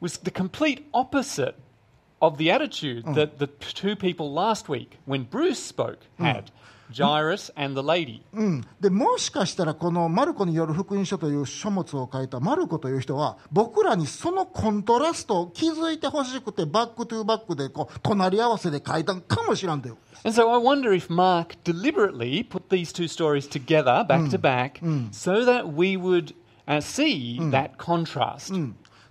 [0.01, 1.55] was the complete opposite
[2.21, 6.51] of the attitude that the two people last week, when Bruce spoke, had
[6.94, 8.22] Jairus and the lady.
[8.34, 19.98] うん、でもしかしたらこのマルコによる福音書という書物を書いたマルコという人は僕らにそのコントラストを気づいてほしくて back to back でこう隣り合わせで書いたんかもしらんだよ。
[20.26, 24.80] And so I wonder if Mark deliberately put these two stories together, back to back,
[25.12, 26.34] so that we would
[26.66, 28.54] uh, see that contrast.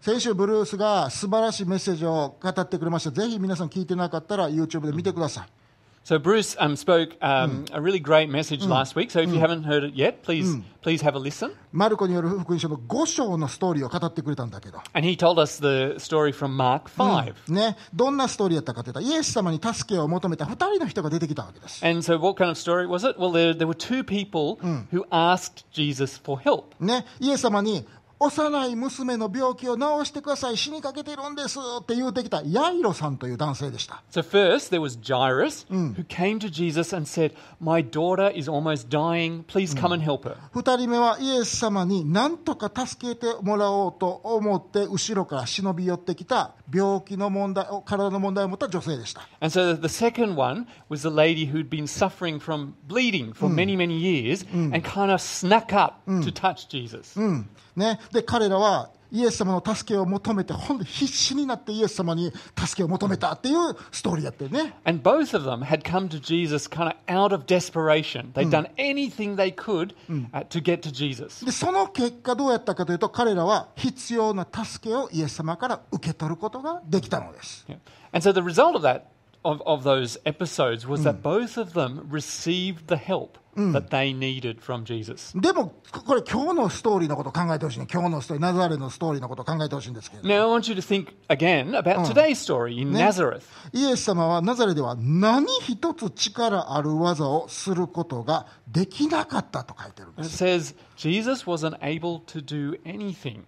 [0.00, 3.12] 先週ブルースが素晴らしいメッセージを語ってくれました。
[3.12, 5.61] ぜひ皆さん聞いてなかったら YouTube で見てください。
[6.07, 9.11] So Bruce um, spoke um, a really great message last week.
[9.11, 11.51] So if you haven't heard it yet, please please have a listen.
[11.73, 14.77] マルコによる福音書の5章のストーリーを語ってくれたんだけど。
[14.93, 17.51] And he told us the story from Mark 5.
[17.51, 21.85] ね、どんなストーリーやったかというと、イエス様に助けを求めた2人の人が出てきたわけです。
[21.85, 23.19] And so, what kind of story was it?
[23.19, 24.59] Well, there, there were two people
[24.93, 26.67] who asked Jesus for help.
[26.79, 27.85] ね、イエス様に
[28.24, 34.04] 幼い娘の病気を治してください、死にかけてるんですって言うてきたヤイロさんという男性でした。
[34.12, 39.42] So, first, there was Jairus who came to Jesus and said, My daughter is almost dying.
[39.48, 40.36] Please come and help her.
[40.52, 49.22] 二人目はイエス様に何とか助けてもらおうと思って後ろから忍び寄ってきた病気の問題、体の問題を持った女性でした。
[49.40, 53.98] And so, the second one was the lady who'd been suffering from bleeding for many, many
[53.98, 57.18] years and kind of snuck up to touch Jesus.
[57.20, 64.74] うんね、で彼らはイエス様の助けを求めて本当に必死になってイエス様に助けを求めたっていうストーリーやってるね。
[64.84, 68.32] And both of them had come to Jesus kind of out of desperation.
[68.32, 69.94] They'd done anything they could
[70.32, 71.44] uh, to get to Jesus.
[71.44, 77.66] でその結果どうやったかというと彼らは必要な助けをイエス様から受け取ることができたのです。
[77.68, 77.76] Yeah.
[78.14, 79.11] And so the result of that
[79.44, 84.62] of, of those episodes was that both of them received the help that they needed
[84.62, 85.38] from Jesus.
[85.38, 85.74] でも、
[86.06, 87.86] これ今日のストーリーのことを考えてほしいね。
[87.92, 90.22] 今日のストーリー、ナザレのストーリーのことを考えてほしいんですけど。
[90.22, 93.42] Now, I want you to think again about today's story in Nazareth.
[93.74, 100.42] イエス様はナザレでは何一つ力ある技をすることができなかったと書いてるんで It す。
[100.42, 103.40] says Jesus wasn't able to do anything.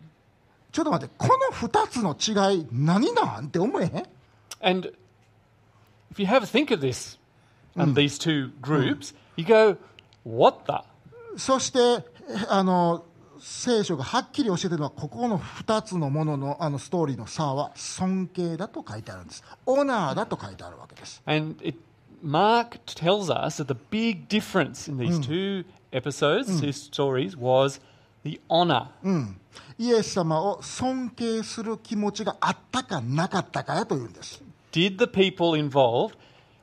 [0.71, 4.05] ちょっと待って、この二つの違い何なんって思えへん
[4.61, 4.93] And
[6.15, 7.19] if you have a think of this
[7.75, 9.77] and these two groups, you go,
[10.23, 10.85] what the?
[11.37, 12.05] そして、
[12.49, 13.05] あの、
[13.41, 19.43] 聖書がはっきり教えてるのは、ここの二つのもののあのストーリーの差は尊敬だと書いてあるんです。
[19.67, 21.21] オナーだと書いてあるわけです。
[21.27, 21.77] And it,
[22.23, 27.81] Mark tells us that the big difference in these two episodes, these stories, was
[28.23, 28.87] the honor.
[29.77, 34.41] イエス様を尊敬する気持ちがあったかなかったかやというんです。
[34.75, 36.17] Did the people involved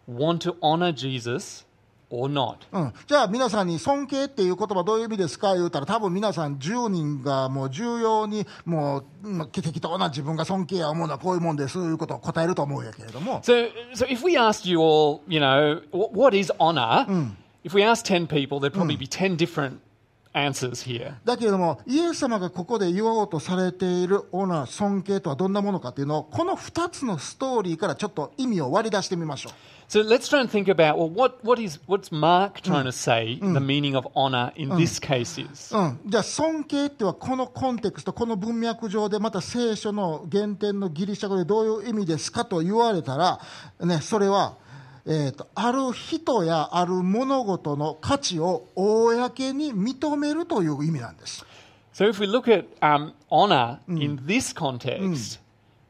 [0.06, 1.66] want to honor Jesus
[2.10, 2.58] or not?
[2.74, 17.08] うん、じゃあ皆さんに尊敬っていう言葉どういう意味ですか言うたら多分皆さん10人がもう重要にもううん適当な自分が尊敬や思うのはこういうもんですいうことを答えると思うんやけれども So, so if we asked you all, you know, what, is honor?
[17.64, 19.80] If we asked 10 people, there'd probably be 10 different
[20.34, 21.14] answers here.
[21.26, 29.54] だけれどもイエス様がここで言おうとされているオナー尊敬とはどんなものかっていうのをこの2つのストーリーからちょっと意味を割り出してみましょう
[29.92, 33.38] So let's try and think about well, what, what is what's Mark trying to say?
[33.42, 35.76] The meaning of honor in this case is?
[35.76, 43.42] うん、じゃあ尊敬ってはこのコンテクストこの文脈上でまた聖書の原点のギリシャ語でどういう意味ですかと言われたら、
[43.82, 44.56] ね、それは、
[45.06, 51.46] えー、とある人やある物事の価値を公に認めるという意味なんです。
[51.94, 55.40] So if we look at um, honor in this context,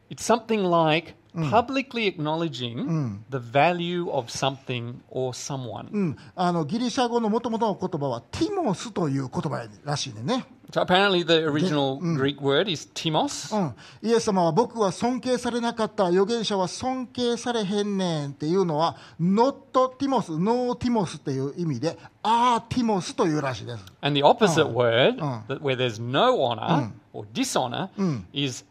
[0.09, 5.89] it's something like publicly acknowledging the value of something or someone.
[5.91, 10.45] うん、あのギリシャ語のもともとの言葉はティモスという言葉らしいねね。
[10.71, 13.53] So apparently the original Greek word is timos.
[13.55, 13.73] う
[14.05, 25.17] ん、イエス様は僕は尊敬されなかった預言者は尊敬されへんねんっていうのは not ティモス no ティモスっていう意味であーティモスというらしいです And the opposite word,
[25.47, 27.89] that where there's no honor or dishonor,
[28.33, 28.65] is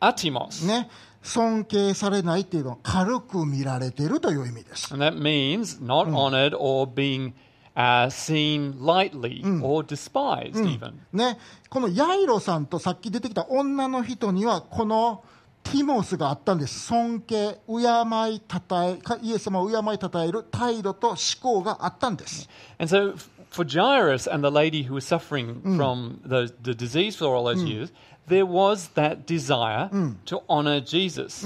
[0.00, 0.64] atimos.
[0.66, 0.88] ね
[1.26, 7.32] 尊敬されないっていうのは軽く見られてるという意味です And that means not honored or being
[7.74, 10.92] uh, seen lightly or despised, even.
[11.12, 11.36] ね
[11.68, 15.24] このヤイロさんとさっき出てきた女の人にはこの
[15.64, 23.16] ティモスがあったんです尊敬敬いたたえかイエス様を敬いたたえる態度と思考があったんです And so
[23.50, 27.64] for Jairus and the lady who was suffering from the, the disease for all those
[27.64, 27.90] years,
[28.27, 29.89] there was that desire
[30.25, 31.45] to honor Jesus.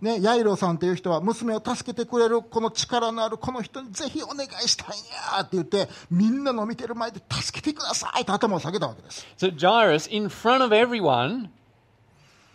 [0.00, 5.00] ね、ヤイロさんという人は娘を助けてくれるこの力のあるこの人にぜひお願いしたいん
[5.36, 11.48] やって言ってみんなの見てる前で助けてくださいと頭を下げたわけです So Jairus, in front of everyone,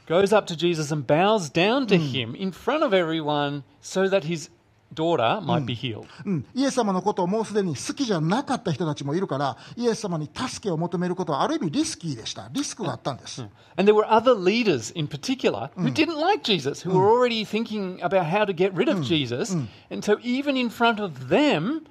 [0.07, 4.23] goes up to Jesus and bows down to him in front of everyone so that
[4.25, 4.49] his
[4.94, 6.06] daughter might be healed.
[6.24, 13.42] うん、イエス様のことをもうすでに好きじゃなかった人たちもいるからイエス様に助けを求めることはある意味リスキーでしたリスクがあったんです、
[13.76, 18.26] And there were other leaders in particular who didn't like Jesus, who were already thinking about
[18.26, 19.54] how to get rid of Jesus.
[19.90, 21.82] And so, even in front of them,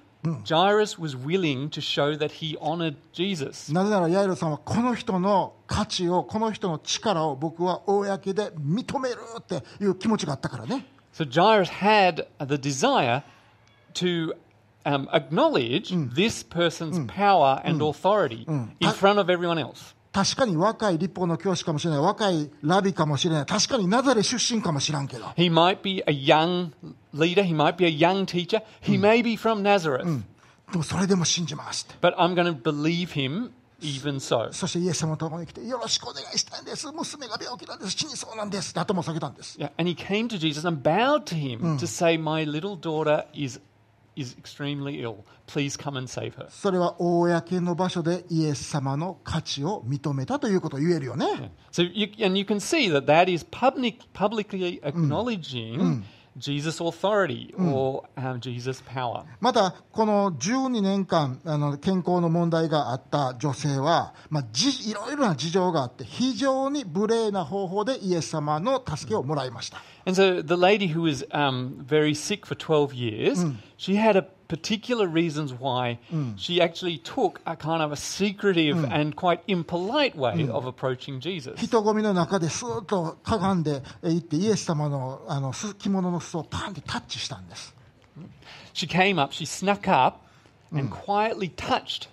[0.43, 3.71] Jairus was willing to show that he honored Jesus.
[3.73, 10.85] なぜならヤイロさんはこの人の価値をこの人の力を僕は公で認めるっていう気持ちがあったからね
[11.16, 13.22] So, Jairus had the desire
[13.94, 14.32] to
[14.84, 18.46] um, acknowledge this person's power and authority
[18.80, 19.94] in front of everyone else.
[20.12, 26.72] 確かに若い立法の教師かもしれない若いラビかもしれない確かにナザレ出身かもしらんけど He might be a young
[27.14, 30.04] leader, he might be a young teacher, he may be from Nazareth,
[30.70, 34.51] でもそれでも信じますって but I'm going to believe him even so.
[34.51, 42.75] そしてイエス様のところに来てよろしくお願いしたいんです娘が病気なんです死にそうなんですって頭を下げたんです Yeah, and he came to Jesus and bowed to him to say, My little
[42.75, 43.59] daughter is,
[44.15, 45.23] is extremely ill.
[45.45, 46.49] Please come and save her.
[46.49, 56.03] それは公の場所でイエス様の価値を認めたということを言えるよね、So you, and you can see that that is public, publicly acknowledging
[56.37, 59.23] Jesus' authority or um, Jesus' power.
[59.39, 73.45] またこの12年間あの健康の問題があった女性は、まあ、じいろいろな事情があって非常に無礼な方法でイエス様の助けをもらいました And so the lady who was um, very sick for 12 years,
[73.77, 75.98] she had a particular reasons why
[76.36, 81.54] she actually took a kind of a secretive and quite impolite way of approaching Jesus.
[81.56, 87.74] 人混みの中ですーっとかがんでいってイエス様のあのす着物の裾をパンってタッチしたんです
[88.74, 90.18] She came up, she snuck up
[90.74, 92.08] and quietly touched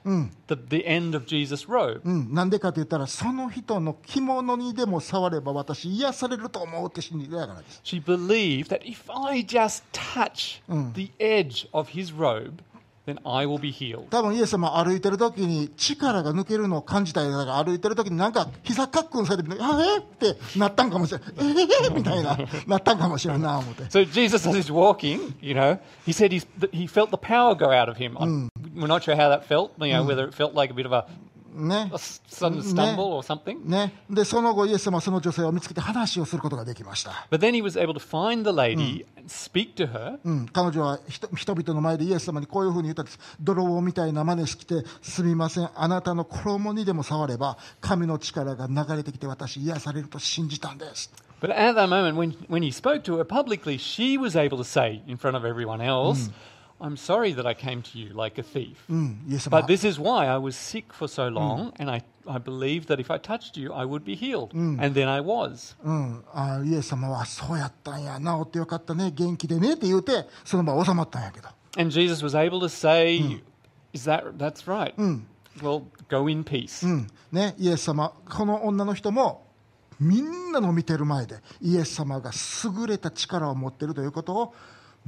[0.48, 2.02] the, the end of Jesus' robe.
[2.04, 10.62] うん、なんでかと言ったらその人の着物にでも触れば私癒されると思うって信じてたからです She believed that if I just touch
[10.94, 12.62] the edge of his robe,
[13.06, 14.10] then I will be healed.
[14.10, 22.38] 多分イエス様歩いてる時に力が抜けるのを感じたりだから歩いてる時になんか膝カックンされてあえってなったんかもしれないえー、みたいな
[22.68, 27.56] なったんかもしれんな思って So Jesus, as he's walking, you know, he said he's, that he felt the power
[27.56, 28.15] go out of him.
[28.18, 30.86] I'm- We're not sure how that felt, you know, whether it felt like a bit
[30.86, 31.06] of a,
[31.55, 31.90] ね。
[33.64, 34.05] ね。
[34.11, 37.27] で、その後、イエス様その女性を見つけて話をすることができました。
[37.31, 37.35] う
[40.33, 43.19] ん、彼女は人,人々の前でイエス様にこういうふうに言ったんです。
[43.40, 51.12] 泥棒みたいな真似してきて、すみません、あなたの衣にでも触れば、神の力が流れてきて私、癒されると信じたんです。
[51.40, 55.03] But at that moment, when, when he spoke to her publicly, she was able to say
[55.07, 56.35] in front of everyone else,、うん
[56.82, 58.78] I'm sorry that I came to you like a thief.
[58.89, 62.88] うん、イエス様 But this is why I was sick for so long, and I, I believed
[62.88, 64.52] that if I touched you, I would be healed.
[64.54, 65.76] And then I was.
[65.84, 73.42] うん、あイエス様はそうやったんや治ってよかったね元気でねって言うてその場収まったんやけど And Jesus was able to say,
[73.94, 74.94] Is that that's right?
[75.62, 76.88] Well, go in peace.
[76.88, 79.46] うんね、イエス様この女の人も
[80.00, 82.32] みんなの見てる前でイエス様が
[82.63, 84.54] 優れた力を持っているということを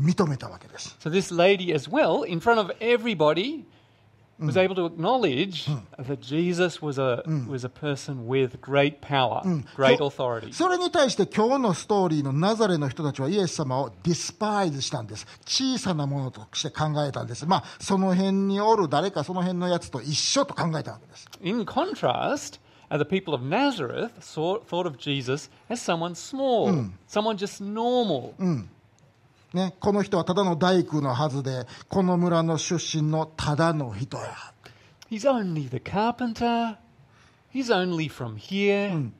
[0.01, 3.65] 認めたわけです So this lady as well, in front of everybody,
[4.39, 5.67] was able to acknowledge
[5.99, 9.41] that Jesus was a was a person with great power,
[9.75, 10.53] great そ authority.
[10.53, 22.59] それに対して今日のストーリーのナザレの人たちはイエス様をディスパイズしたんです小さなものとして考えたんですまあその辺におる誰かその辺のやつと一緒と考えたわけです In contrast,
[22.91, 28.35] uh, the people of Nazareth saw, thought of Jesus as someone small, someone just normal.
[29.57, 34.25] ね、この人はただの大工のはずでこの村の出身のただの人や
[35.11, 36.77] He's only the carpenter.
[37.55, 39.11] He's only from here.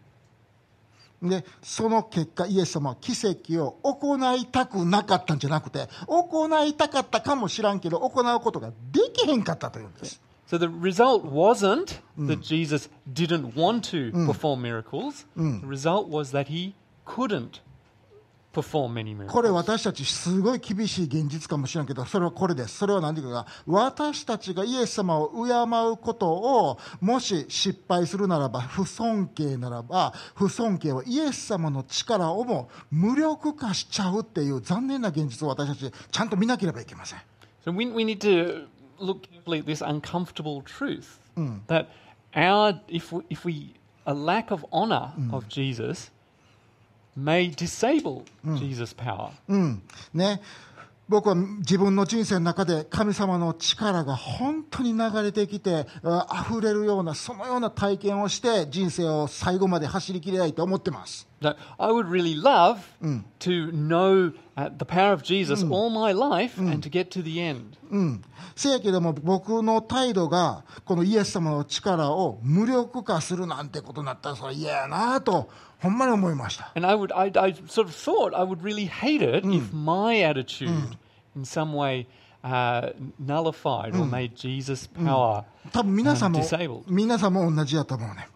[1.23, 15.25] でその結果イエス様は奇跡を行いたくなかったんじゃなくて行いたかったかもしらんけど行うことができへんかったというんです So the result wasn't that Jesus didn't want to perform miracles.
[15.35, 16.75] The result was that he
[17.07, 17.61] couldn't
[19.27, 22.77] これ.私たちすごい厳しい現実かもしれんけどそれはこれです。
[22.79, 25.53] それは何ていうか私たちがイエス様を敬
[25.93, 37.19] うことをもし失敗するならば不尊敬ならば不尊敬はイエス様の力をも無力化しちゃうっていう残念な現実を私たちちゃんと見なければいけません。
[37.65, 38.67] So we, we need to
[39.01, 41.19] look carefully at this uncomfortable truth
[41.69, 41.87] that
[42.35, 43.75] our, if we, if we,
[44.07, 46.11] a lack of honor of Jesus
[47.17, 49.31] may disable Jesus' power.
[49.49, 50.41] うんね、
[51.09, 61.29] 僕は自分の人生の中で神様の力が本当に流れてきてあ溢れるようなそのような体験をして人生を最後まで走りきりたいと思ってます。
[61.43, 62.79] So I would really love
[63.41, 67.41] to know uh, the power of Jesus all my life and to get to the
[67.41, 67.77] end.
[67.91, 68.23] うん、
[68.57, 76.73] せやけども僕の態度がこのイエス様の力を無力化するなんてことになったらそれ嫌やなとほんまに思いました。
[76.75, 80.97] And I would, I, I sort of thought I would really hate it if my attitude
[81.37, 82.07] in some way
[82.43, 85.45] uh, nullified or made Jesus' power.
[85.71, 86.85] 多分皆さんも disabled.
[86.89, 88.27] 皆さんも同じやと思うね。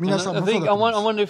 [0.00, 1.28] 皆さんもそうだと思います.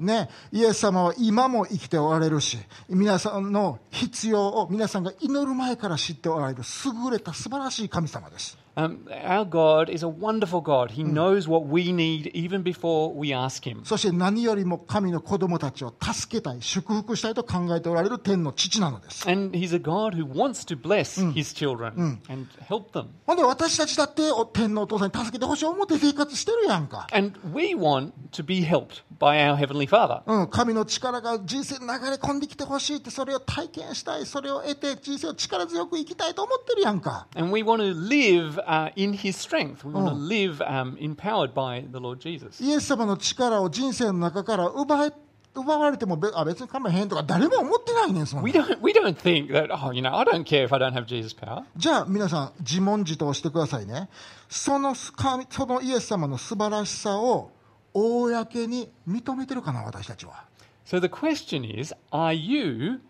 [0.00, 2.58] ね、イエス様は今も生きておられるし
[2.88, 6.62] 皆さんの必要を皆さんが祈る前から知っておられる
[7.04, 10.92] 優れた素晴らしい神様です Um, our God is a wonderful God.
[10.92, 13.84] He knows what we need even before we ask Him.
[13.84, 23.06] そして何よりも神の子供たちを助けたい祝福したいと考えておられる天の父なのです And He's a God who wants to bless His children and help them.
[23.26, 30.22] ほんで私たちだってお天のお父さんに助けてほしい思って生活してるやんか And we want to be helped by our Heavenly Father.
[30.24, 39.84] うん、神の力が人生に流れ込んできてほしいってそれを体験したいそれを得て人生を力強く生きたいと思ってるやんか And we want to live uh, in His strength.
[39.84, 42.62] We want to live um, empowered by the Lord Jesus.
[42.62, 45.12] イエス様の力を人生の中から奪え
[45.54, 50.92] 奪われてもべあ別に構えへんとか誰も思ってないねんそんな We don't, we don't think that, oh, you know, I don't care if I don't
[50.92, 51.64] have Jesus' power.
[51.76, 54.08] じゃあ皆さん自問自答してくださいね
[54.48, 57.50] その神そのイエス様の素晴らしさを
[57.94, 60.44] 公に認めてるかな私たちは
[60.84, 63.00] So the question is are you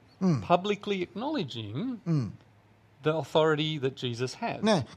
[0.42, 1.98] publicly acknowledging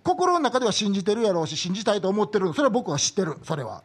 [0.04, 3.84] 心の中では信じてるやろうし、信じたいと思ってる、それは僕は知ってる、それは。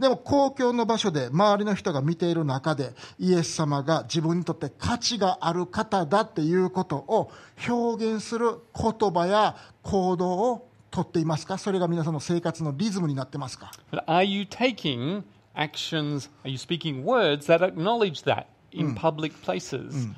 [0.00, 7.30] でも公共の場所で周りの人が見ている中でイエス様が自分にとって価値がある方だっていうことを
[7.68, 11.56] 表現する言葉や行動をとっていますか？
[11.56, 13.70] それが皆さんの生活のリズムになってますか？
[18.72, 20.08] In public places?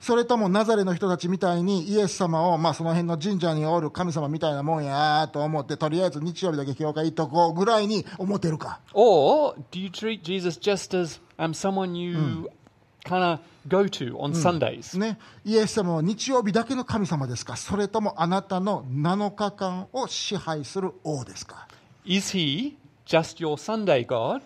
[0.00, 8.80] それともナザレの人たちみたいにイエス様を、まあ、その辺の神社におる神様みたいなもんやと思ってとりあえず日曜日だけ教会行っとこうぐらいに思ってるか。
[8.94, 12.48] Or do you treat Jesus just as um, someone you
[13.04, 14.98] kind of go to on Sundays?
[14.98, 17.54] ね、イエス様は日曜日だけの神様ですか？
[17.56, 21.68] それともあなたの7日間を支配する王ですか
[22.04, 22.74] ？Is he
[23.06, 24.42] just your Sunday God?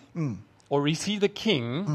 [0.69, 1.85] Or is he the king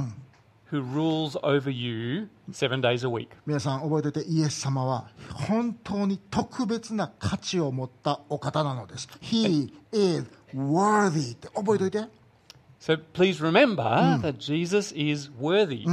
[0.72, 3.28] who rules over you seven days a week?
[3.46, 11.98] 皆さん覚えておいてイエス様は本当に特別な価値を持ったお方なのです He is worthy って覚えておいて
[12.80, 15.84] So please remember that Jesus is worthy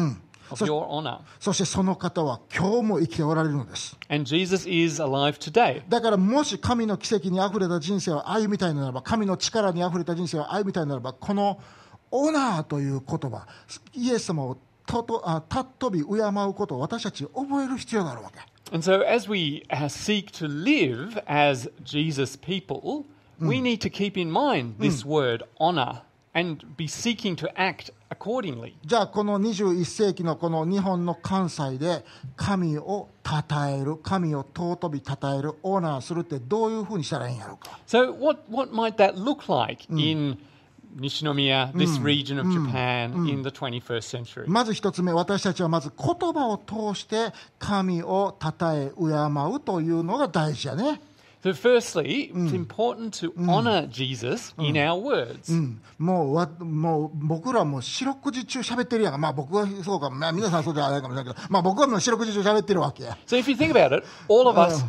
[0.55, 1.19] your honor.
[1.39, 5.83] そしてその方は今日も生きておられるのです And Jesus is alive today.
[5.89, 11.59] だからもし神の奇跡にあふれた人生を歩みたいならば神の力にあふれた人生を歩みたいならばこの
[12.11, 13.47] オナーという言葉
[13.93, 14.57] イエス様を
[14.89, 18.39] 尊び敬うことを私たち覚える必要があるわけ
[18.71, 23.05] And so, as we uh, seek to live as Jesus people,
[23.39, 26.01] we need to keep in mind this word honor
[26.35, 28.75] and be seeking to act accordingly.
[28.85, 40.37] じゃあこの21世紀のこの日本の関西で神を称える神を尊び称えるオーナーするってどういうふうにしたらいいんやろうか So, what, what might that look like in
[40.97, 44.45] Nishinomiya, this region of Japan, in the 21st century?
[44.47, 51.01] まず一つ目私たちはまず言葉を通して神を称え敬うというのが大事やね
[51.41, 55.49] So, firstly, it's important to honor Jesus in our words.
[55.97, 64.83] もうわもう僕らも四六時中喋ってるやんかまあ僕はそうか、まあ、皆さんそうじゃないかもしれないけどまあ僕はもう四六時中喋ってるわけや So, if you think about it, all of us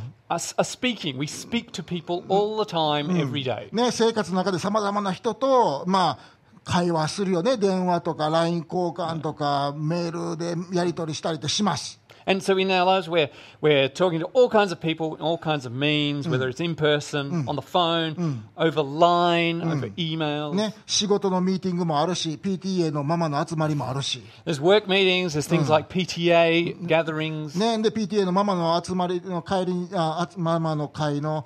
[3.90, 6.18] 生活の中でさまざまな人と、まあ、
[6.64, 11.99] 会話するよね、電話とか LINE 交換とか、メールでやり取りしたりっします。
[12.27, 13.29] And so in our lives, we're,
[13.61, 17.47] we're talking to all kinds of people, all kinds of means, whether it's in person,
[17.47, 20.53] on the phone, over line, over email.
[20.55, 27.59] ね、仕事のミーティングもあるし、PTA のママの集まりもあるし、 There's work meetings, there's things like PTA gatherings.
[27.59, 31.45] ね、で PTA のママの集まりの帰りにああママの会の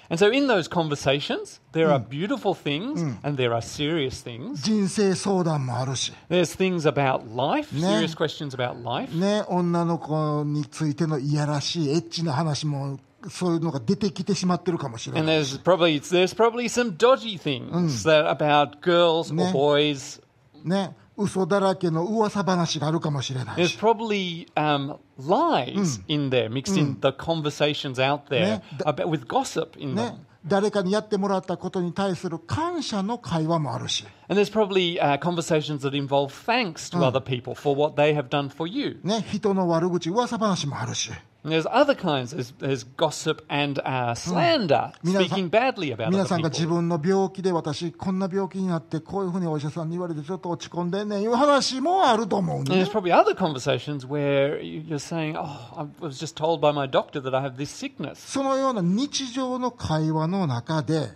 [0.10, 4.62] And so in those conversations, there are beautiful things and there are serious things.
[4.62, 7.98] 人生相談もあるし、 There's things about life, Yeah.
[8.00, 9.12] serious questions about life.
[9.14, 12.98] ね、女の子についてのいやらしいエッチな話も
[13.28, 19.48] そういうのが出てきてしまってるかもしれ And ない there's probably there's probably some dodgy things that about girls Yeah.
[19.48, 20.20] or boys.
[20.64, 28.41] ね 嘘だらけの噂話があるかもしれない There's し probably um, lies in there, mixed in the conversations out there
[28.41, 28.61] Yeah.
[28.85, 30.13] about, with gossip in ね them.
[30.43, 38.15] 誰かにやってもらったことに対する感謝の会話もあるし And there's probably uh, conversations that involve thanks to other people for what they
[38.15, 38.99] have done for you.
[39.03, 41.11] ね人の悪口噂話もあるし
[41.43, 42.35] there's other kinds.
[42.35, 46.75] There's, there's gossip and uh, slander, 皆さん speaking badly about 皆 other さんが自 people.
[46.75, 56.59] 分の病気で私こんな病気になってこういうふうにお医者さんに言われてちょっと落ち込んでんねんいう話もあると思うん And で、ね there's、probably other conversations where you- you're saying, "Oh, I was just told
[56.61, 61.09] by my doctor that I have this sickness." そのような日常の会話の中で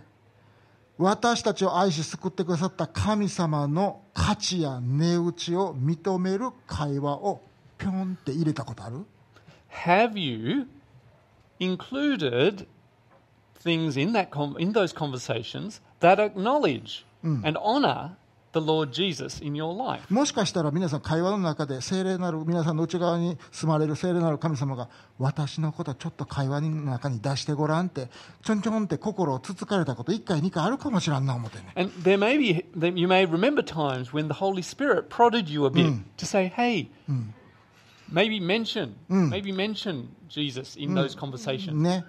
[0.97, 7.41] 私たちを愛し救ってくださった神様の価値や値打ちを認める会話を
[7.78, 9.05] ぴょんって入れたことある
[9.84, 10.66] Have you
[11.59, 12.66] included
[13.62, 18.16] things in that con in those conversations that acknowledge and honor
[18.53, 20.03] the Lord Jesus in your life?
[20.12, 24.88] もしかしたら皆さん会話の中で聖霊なる皆さんの内側に住まれる聖霊なる神様が
[25.18, 28.09] 私のことちょっと会話の中に出してごらんって
[28.43, 35.66] ちょんちょんって心をつつかれたこと一回二回あるかもしれんな思ってね And there may be, that you may remember times when the Holy Spirit prodded you
[35.66, 36.88] a bit to say, hey,
[38.12, 41.74] Maybe mention, maybe mention Jesus in those conversations.
[41.74, 42.06] ね。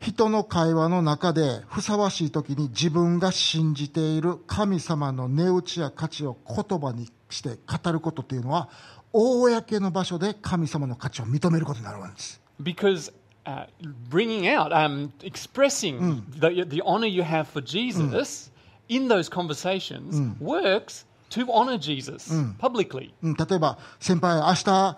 [0.00, 8.68] 人の会話の中でふさわしい時に自分が信じている神様の値打ちや価値を言葉にして語ることっていうのは、
[9.12, 12.40] 公の場所で神様の価値を認めることになるわけです。
[12.60, 13.12] Because
[13.44, 13.66] uh,
[14.08, 18.50] bringing out, um, expressing the, the honor you have for Jesus
[18.88, 23.13] in those conversations works to honor Jesus publicly.
[23.21, 24.97] うん、例えば、先輩、明日、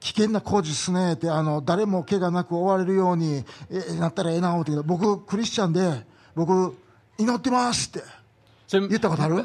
[0.00, 6.76] 危険な工事すねって、あの、誰も怪我なく終われるように、え、なったらええな思ってけど、僕、クリスチャンで、僕、
[7.18, 8.02] 祈ってますって
[8.68, 9.44] So 言ったことある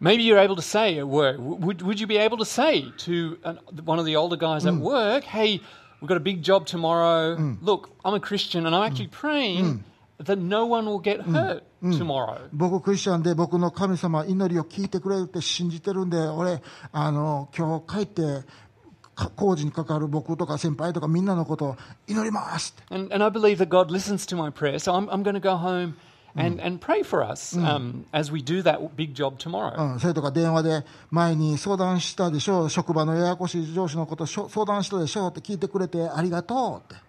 [0.00, 3.38] maybe you're able to say at work, would, would you be able to say to
[3.44, 5.60] an, one of the older guys at work, hey,
[6.00, 7.56] we've got a big job tomorrow.
[7.62, 9.84] Look, I'm a Christian and I'm actually praying
[10.23, 12.49] that no one will get hurt tomorrow.
[12.53, 16.61] 僕、クリスチャンで、僕の神様、祈りを聞いてくれるって信じてるんで、俺、
[16.91, 18.45] あの、今日帰って、
[19.15, 22.95] か工事に関わる僕とか先輩とかみんなのことを祈りますって。
[22.95, 24.79] And, and I believe that God listens to my prayer.
[24.79, 25.95] So I'm, I'm going to go home
[26.35, 29.93] and, and pray for us um, as we do that big job tomorrow.
[29.93, 37.01] うん、それとか電話で前に相談したでしょ、職場のややこしい上司のことしょ相談したでしょって聞いてくれてありがとうって。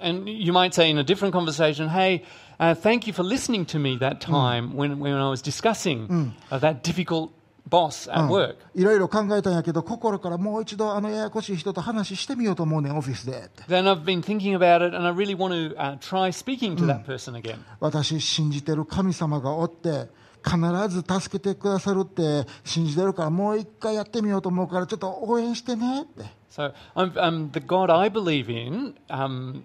[0.00, 2.22] And you might say in a different conversation, hey,
[2.58, 6.58] uh, thank you for listening to me that time when, when I was discussing uh,
[6.58, 7.30] that difficult
[7.68, 8.56] boss at work.
[8.74, 13.50] いろいろ考えたんやけど、心からもう一度あのややこしい人と話してみようと思うねん、オフィスで。
[13.68, 17.04] Then I've been thinking about it and I really want to uh, try speaking to that
[17.04, 17.58] person again.
[17.80, 20.08] 私信じてる神様がおって、
[20.44, 26.38] 必ず助けてくださるって信じてるから、もう一回やってみようと思うから、ちょっと応援してねって。
[26.50, 29.62] So I'm, um, the God I believe in, um,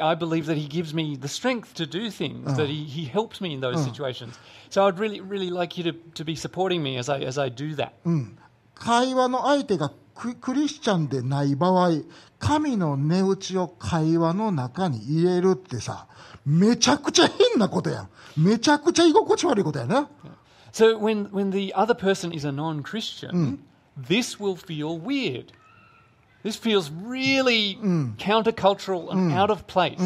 [0.00, 3.40] I believe that He gives me the strength to do things, that he, he helps
[3.40, 4.38] me in those situations.
[4.70, 7.48] So I'd really, really like you to, to be supporting me as I, as I
[7.50, 7.92] do that.
[8.74, 11.90] 会話の相手がククリスチャンでない場合、
[12.38, 16.06] 神の値打ちを会話の中に入れるってさ、
[16.46, 18.08] めちゃくちゃ変なことやん。
[18.36, 20.08] めちゃくちゃ居心地悪いことやな。
[20.72, 23.60] So when, when the other person is a non Christian,
[23.96, 25.52] this will feel weird.
[26.43, 27.77] This feels really
[28.17, 29.97] countercultural and out of place.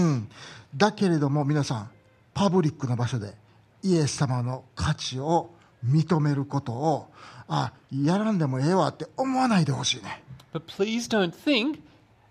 [0.75, 1.89] だけれども皆さん、
[2.33, 3.35] パブリックな場所で
[3.83, 5.51] イエス様の価値を
[5.85, 7.11] 認めることを、
[7.47, 10.23] あ、やらんでもええわって思わないでほしいね。
[10.53, 11.79] But please don't think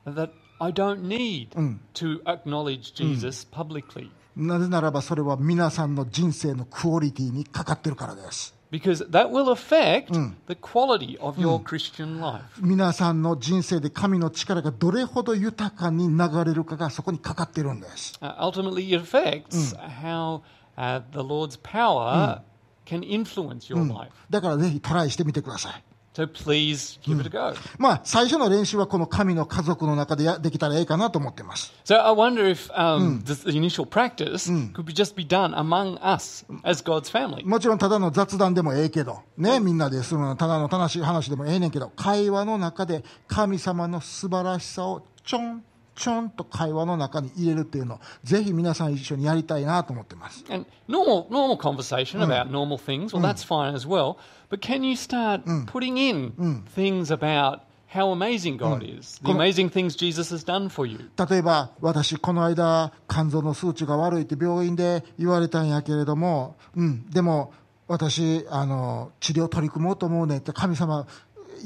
[0.06, 1.50] that I don't need
[1.94, 4.10] to acknowledge Jesus publicly.
[4.34, 8.54] なぜならばそれは皆さんの人生のクオリティにかかってるからです。
[8.72, 10.14] Because that will affect
[10.46, 12.42] the quality of your Christian life.
[12.58, 18.18] 皆さんの人生で神の力がどれほど豊かに流れるかがそこにかかってるんです。
[18.22, 20.40] Uh, ultimately, it affects how
[20.78, 22.40] uh, the Lord's power
[22.86, 24.10] can influence your life.
[24.30, 25.84] だからぜひトライしてみてください。
[26.14, 27.54] So please give it a go.
[27.78, 31.72] まあ、最初の練習はこの神の家族の中でやできたらええかなと思ってます。
[31.84, 36.44] So I wonder if um, the, the initial practice could be just be done among us
[36.64, 37.46] as God's family.
[37.46, 45.64] もちろんただの雑談でもええけど、ね、みんなでするのただの楽しい話でもええねんけど、会話の中で神様の素晴らしさをちょん
[45.94, 50.44] ちょんと会話の中に入れるっていうのを、ぜひ皆さん一緒にやりたいなと思ってます。
[50.50, 54.16] And normal, normal conversation about normal things, well, that's fine as well.
[54.50, 59.96] But can you start putting in things about how amazing God is, the amazing things
[59.96, 61.10] Jesus has done for you?
[61.16, 67.52] 例えば、私、この間、肝臓の数値が悪いって病院で言われたんやけれども、うん、でも、
[67.88, 71.06] 私、あの、治療取り組もうと思うねんって、神様、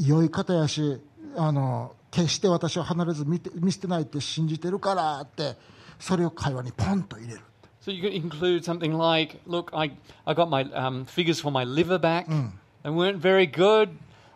[0.05, 1.01] 良い方やし、
[1.37, 5.56] あの、決して私を離れず見て見捨てないって信じてるからって、
[6.00, 7.42] それを会話にポンと入れる。
[7.84, 9.92] So you could include something like, look, I,
[10.26, 12.28] I got my um, figures for my liver back.
[12.84, 13.90] They weren't very good.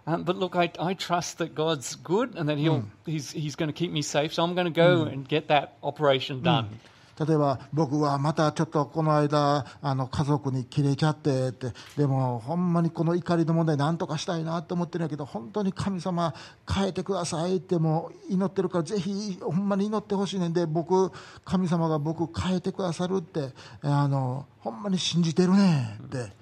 [0.08, 3.70] Um, but look, I, I trust that God's good and that he'll, he's, he's going
[3.70, 4.34] to keep me safe.
[4.34, 6.80] So I'm going to go and get that operation done.
[7.27, 16.35] 例えば僕はまたちょっとこの間あの家族に切れちゃってってでもほんまにこの怒りの問題なんとかしたいなと思ってるんやけど本当に神様
[16.73, 21.13] 変えてくださいってもう祈ってるからぜひほんまに祈ってほしいねんで僕
[21.45, 23.51] 神様が僕変えてくださるって
[23.83, 26.33] あのほんまに信じてるねって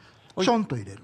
[0.42, 1.02] ちょんと入れる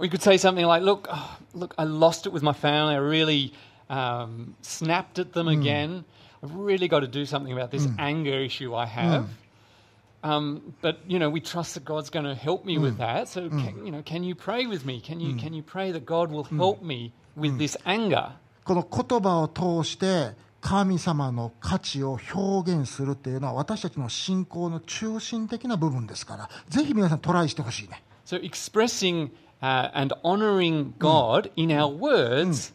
[0.00, 2.94] you could say something like, look, oh, look, I lost it with my family.
[2.94, 3.52] I really
[3.90, 6.04] um, snapped at them again.
[6.43, 9.29] I've really got to do something about this anger issue I have.
[10.23, 13.27] Um, but you know, we trust that God's going to help me with that.
[13.27, 15.01] So, can, you know, can you pray with me?
[15.01, 18.31] Can you can you pray that God will help me with this anger?
[18.63, 32.71] この言葉を通して神様の価値を表現するっていうのは私たちの信仰の中心的な部分ですからぜひ皆さんトライしてほしいね So, expressing uh, and honoring God in our words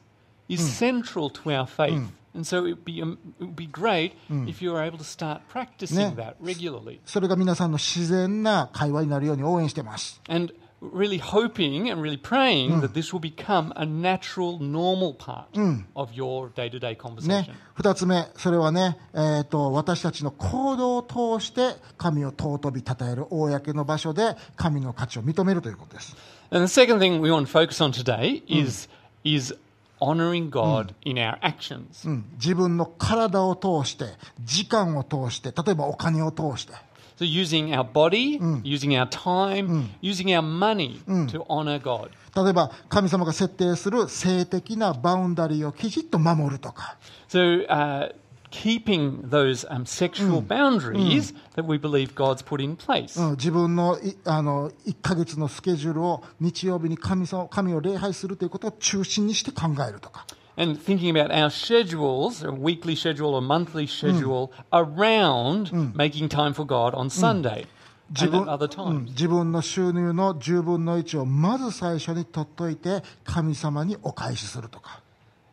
[0.46, 2.02] is central to our faith.
[2.35, 3.17] And so it be, um,
[3.55, 4.13] be great
[4.47, 10.19] if you were able to start practicing that regularly それが皆さんの自然な会話になるように応援してます。
[10.27, 10.53] and
[10.91, 15.47] really hoping and really praying that this will become a natural, normal part
[15.95, 26.15] of your day to day ね conversation.、二つ目、それはね、えー、と私たちの行動を通して神を尊び称える公の場所で神の価値を認めるということです。
[26.51, 28.89] And the second thing we want to focus on today is,
[29.23, 29.55] is
[29.99, 32.07] honoring God in our actions.
[32.07, 34.05] うん、自分の体を通して、
[34.43, 36.73] 時間を通して、例えばお金を通して、
[37.15, 42.09] So using our body, using our time, using our money to honor God.
[42.35, 46.97] 例えば神様が設定する性的なバウンダリーをきちっと守るとか、
[47.29, 48.13] So uh,
[48.53, 53.19] keeping those um, sexual boundaries that we believe God's put in place.
[53.19, 60.27] うん、自分のいあの1ヶ月のスケジュールを日曜日に神様神を礼拝するということを中心にして考えるとか。
[60.55, 66.93] And thinking about our schedules, a weekly schedule or monthly schedule, around making time for God
[66.93, 67.65] on Sunday
[68.11, 69.11] 自 and 分 at other うん times.
[69.13, 75.01] 自分の収入の10分の1をまず最初に取っといて神様にお返しするとか、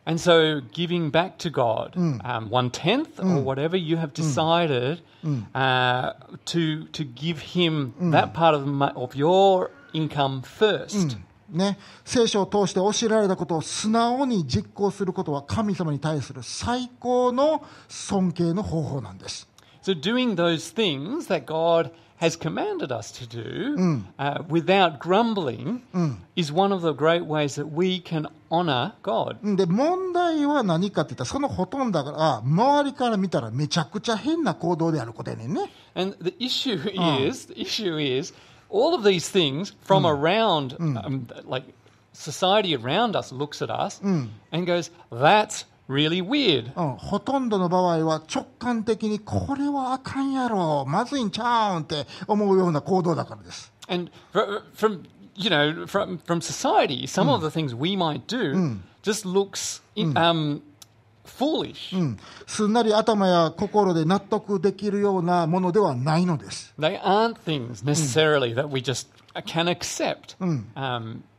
[0.08, 5.00] And so giving back to God um, one tenth or whatever you have decided
[5.52, 6.12] uh,
[6.44, 11.16] to, to give Him that part of, the mo- of your income first.
[11.48, 19.48] ね、聖書を通して教えられたことを素直に実行することは神様に対する最高の尊敬の方法なんです。
[19.82, 25.82] So, doing those things that God has commanded us to do uh, without grumbling
[26.34, 29.36] is one of the great ways that we can honor God.
[29.56, 35.70] で問題は何かって言ったらそのほとんどが周りから見たらめちゃくちゃ変な行動であることやねんね。
[35.94, 36.78] And the issue
[37.26, 38.32] is, the issue is,
[38.70, 41.66] all of these things from around, um, like
[42.12, 53.71] society around us looks at us and goes, "That's really weird." うん、ほとんどの場合は直感的にこれはあかんやろまずいんちゃうんって思うような行動だからです。
[53.87, 55.03] And fr- from
[55.35, 60.61] you know from from society, some of the things we might do just looks um,
[61.25, 61.97] foolish.
[61.97, 62.17] うん、
[62.47, 66.73] すんなり頭や心で納得できるようなものではないのです。
[66.79, 69.07] They aren't things necessarily that we just
[69.45, 71.30] can accept um, wholeheartedly.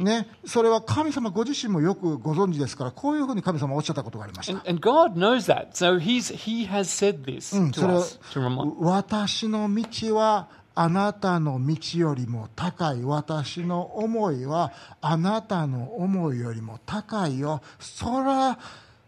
[0.00, 4.68] ね、それは神様ご自身もよくご存知ですからこういうふうに神様はおっしゃったことがありました And,。
[4.68, 8.74] and God knows that, so He's He has said this to それは us to remind.
[8.80, 18.58] 私の道はあなたの道よりも高い私の思いはあなたの思いよりも高いよそら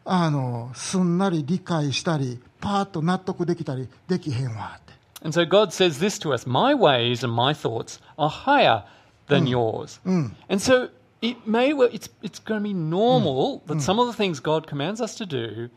[0.05, 4.93] あのすんなり理解したりパーッと納得できたりできへんわって。
[5.25, 8.83] And so God says this to us: My ways and my thoughts are higher
[9.32, 10.00] than yours.
[10.06, 10.90] And so
[11.22, 14.68] it may well it's it's going to be normal that some of the things God
[14.68, 15.70] commands us to do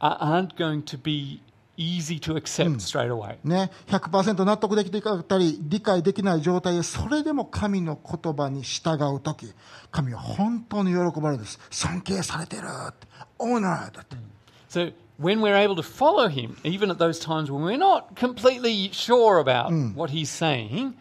[0.00, 1.40] are, aren't going to be
[1.76, 3.38] easy to accept straight away.
[3.44, 9.52] ね、100%納得できていかったり理解できない状態でそれでも神の言葉に従う時
[9.90, 13.06] 神は本当に喜ばれるんです尊敬されてるって
[13.38, 14.16] オーナーだって、
[14.70, 18.90] So when we're able to follow him, even at those times when we're not completely
[18.92, 20.94] sure about what he's saying,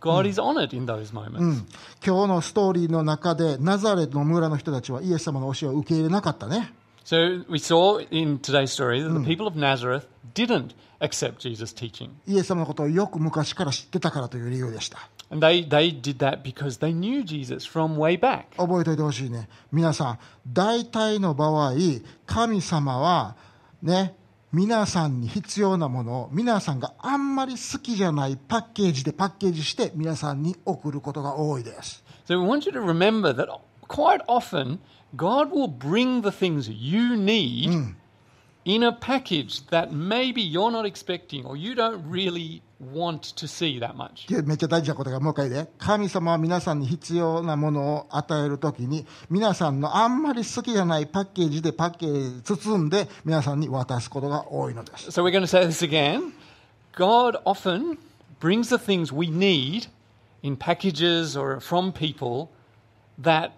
[0.00, 1.64] God is honored in those moments.
[2.04, 6.72] 今日のストーリーの中でナザレの村の人たちはイエス様の教えを受け入れなかったね
[7.04, 12.10] So we saw in today's story that the people of Nazareth didn't accept Jesus' teaching.
[12.26, 18.44] イエス様のことをよく昔から知ってたからという理由でした And they, they did that because they knew Jesus from way back.
[18.56, 21.72] 覚えておいてほしいね皆さん大体の場合
[22.26, 23.36] 神様は
[23.82, 24.14] ね
[24.52, 33.48] 皆さんに必要なものを皆さんがあんまり好きじゃないパッケージでパッケージして皆さんに送ることが多いです So we want you to remember that
[33.88, 34.78] quite often
[35.16, 37.94] God will bring the things you need
[38.67, 43.79] in a package that maybe you're not expecting or you don't really want to see
[43.79, 44.27] that much.
[44.45, 56.33] めっちゃ大事なことがもう一回で神様は皆さんに必要なものを与えるときに皆さんのあんまり好きじゃないパッケージでパッケージ包んで皆さんに渡すことが多いのです So we're going to say this again.
[56.95, 57.97] God often
[58.39, 59.87] brings the things we need
[60.41, 62.49] in packages or from people
[63.17, 63.51] that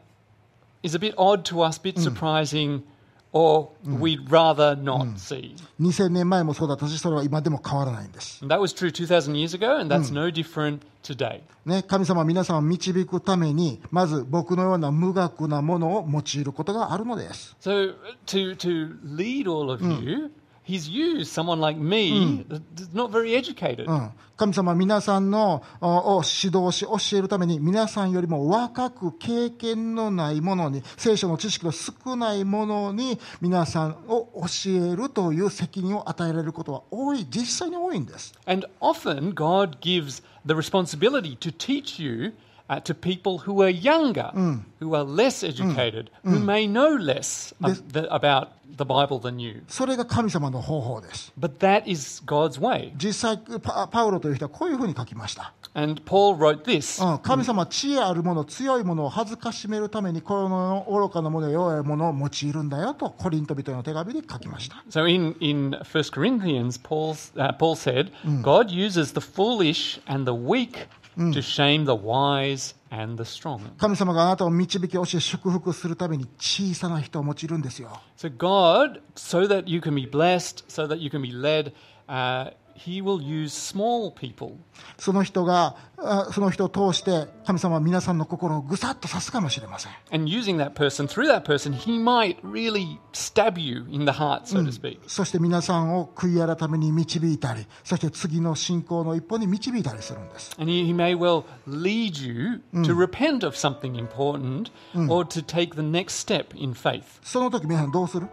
[0.84, 2.84] is a bit odd to us, bit surprising,
[3.33, 5.55] Or we'd rather not see.
[5.81, 11.41] 2000年前もそうだったしそれは今でも変わらないんです that was true 2,000 years ago, and that's no different today.
[11.65, 17.95] ね、神様は皆さんを導くためにまず僕のような無学なものを用いることがあるのです So
[18.27, 20.31] to, to lead all of you,
[20.71, 22.47] He's used someone like me,
[22.95, 23.87] not very educated.
[23.87, 42.33] うん、神様は皆さんのおを指導し教えるために皆さんよりも若く経験のないものに聖書の知識の少ないものに皆さんを教えるという責任を与えられることは多い実際に多いんです And often God gives the responsibility to teach you
[42.70, 44.32] uh, to people who are younger,
[44.80, 49.40] who are less educated, who may know less of This- the, about the Bible than
[49.40, 49.64] you.
[49.68, 52.92] それが神様の方法です But that is God's way.
[52.98, 68.12] 実際パパウロという人はこういうふうに書きました、 And Paul wrote this うん、神様は知恵あるもの強いものを恥ずかしめるためにこの愚かなものや弱いものを用いるんだよとコリント人への手紙で書きました So in, in 1 Corinthians, Paul's, uh, Paul said,
[68.42, 73.62] God uses the foolish and the weak to shame the wise and the strong.
[73.78, 81.74] 神様があなたを導き教え祝福するために小さな人を用いるんですよ So God, so that you can be blessed, so that you can be led,
[82.08, 84.58] uh, He will use small people.
[84.98, 94.12] その人があその人を通して神様は皆さんの心をぐさっと刺すかもしれません And using that person, through that person, He might really stab you in the
[94.12, 95.00] heart, so to speak.
[95.08, 104.70] そして皆さんを悔い改めに導いたりそして次の信仰の一歩に導いたりするんです And he, he may well lead you to repent of something important
[105.10, 107.04] or to take the next step in faith.
[107.24, 108.28] その時皆さんどうする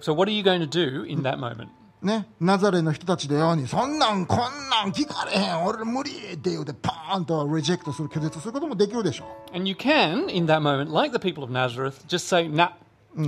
[0.00, 1.70] So, what are you going to do in that moment?
[2.03, 4.39] ね、ナザレの人たちのように、そんなん、こん
[4.69, 12.71] なん聞かれへん、俺無理って言うて、パーンとリジェクトする、拒絶することもできるでしょ And you can, in that moment, like the people of Nazareth, just say, nah,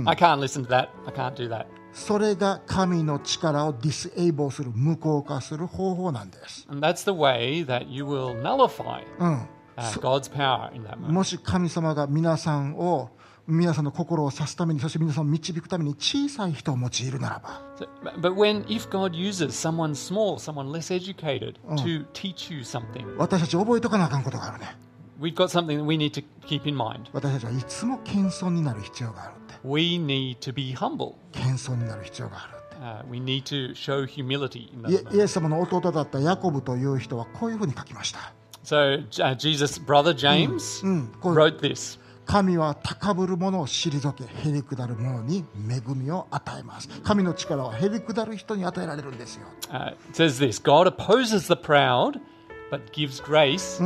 [0.04, 0.88] I can't listen to that.
[1.06, 1.62] I can't do that.
[1.62, 1.66] う。
[1.94, 6.66] それが神の力をディスエイボーする、無効化する方法なんです。
[6.70, 9.48] And that's the way that you will nullify うん。
[9.76, 11.12] uh, God's power in that moment.
[11.12, 13.10] もし神様が皆さんを、
[13.48, 17.62] 皆さんの心を指すために、そして皆さんを導くために小さい人を用いるならば。
[19.94, 20.36] Small,
[20.90, 21.54] educated,
[23.16, 24.76] 私たち覚えておかなあかんことがあるね。
[25.20, 25.40] 私
[27.34, 29.54] たちはいつも謙遜になる必要があるって。
[29.64, 31.14] We need to be humble.
[31.32, 32.56] 謙遜になる必要があるって。
[32.76, 33.20] Uh, we
[35.16, 38.34] イエス様の弟だったヤコブという人はこういうふうに書きました。
[38.64, 40.88] So, uh, Jesus' brother James う、
[41.30, 42.00] う、wrote this.
[42.26, 46.88] 神は高ぶる者を退け、へりくだる者に恵みを与えます。
[47.02, 49.46] 神の力はへりくだる人に与えられるんですよ。
[49.70, 52.20] Uh, it says this God opposes the proud,
[52.70, 53.78] but gives grace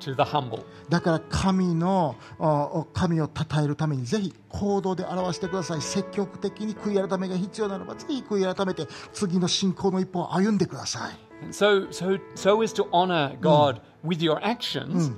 [0.00, 0.64] to the humble.
[0.88, 5.80] だから神の、お神を称えるためにぜひ行動で表してください。
[5.80, 11.52] 積極的に悔い改めが必要ならば、ぜひ悔い改めて次の信仰の一歩を歩んでください。
[11.52, 15.12] So, so, so as to honor God with your actions,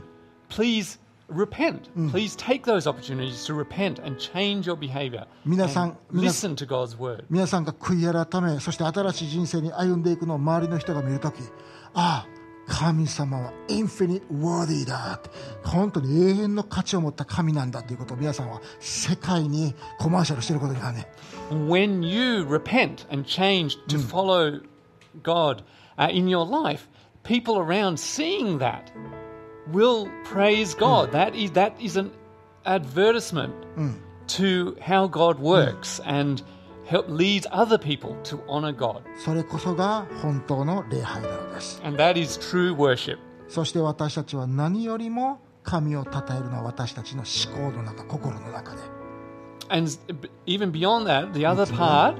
[0.49, 0.99] please
[1.32, 1.90] repent.
[2.12, 5.26] Please take those opportunities to repent and change your behavior.
[5.46, 7.26] 皆さん、 and 皆 listen to God's word.
[7.30, 11.36] 皆さんが悔い改め、そして新しい人生に歩んでいくのを周りの人が見るとき、
[11.94, 15.30] ああ、神様はインフィニット・ワーディーだって、
[15.64, 21.08] 本当に永遠の価値を持った神なんだということを皆さんは世界にコマーシャルしていることになるね。
[21.50, 24.62] When you repent and change to follow
[25.24, 25.64] God
[25.98, 26.88] uh, in your life,
[27.24, 28.92] people around seeing that
[29.72, 31.12] will praise God.
[31.12, 32.12] That is that is an
[32.66, 33.54] advertisement
[34.28, 36.42] to how God works and
[36.86, 39.02] help leads other people to honor God.
[39.24, 41.82] それこそが本当の礼拝なのです。
[41.84, 43.18] And that is true worship.
[43.48, 48.82] そして私たちは何よりも神を称えるのは私たちの思考の中、心の中で。
[49.70, 49.90] And
[50.22, 52.16] b- even beyond that, the other part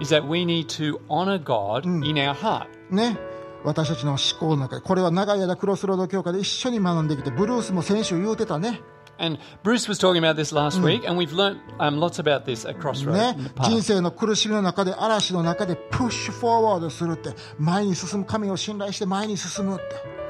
[0.00, 2.66] is that we need to honor God in our heart.
[2.90, 3.16] ね。
[3.63, 4.81] 私たちの思考の中で。
[4.81, 8.81] これは長い間クロスロード教会で一緒に学んできて、ブルースも先週言うてたね。
[9.21, 12.79] And Bruce was talking about this last week, and we've learnt um, lots about this at
[12.79, 19.83] Crossroads ね人.生の苦しみの中で嵐の中でプッシュフォワードするって前に進む神を信頼して前に進むって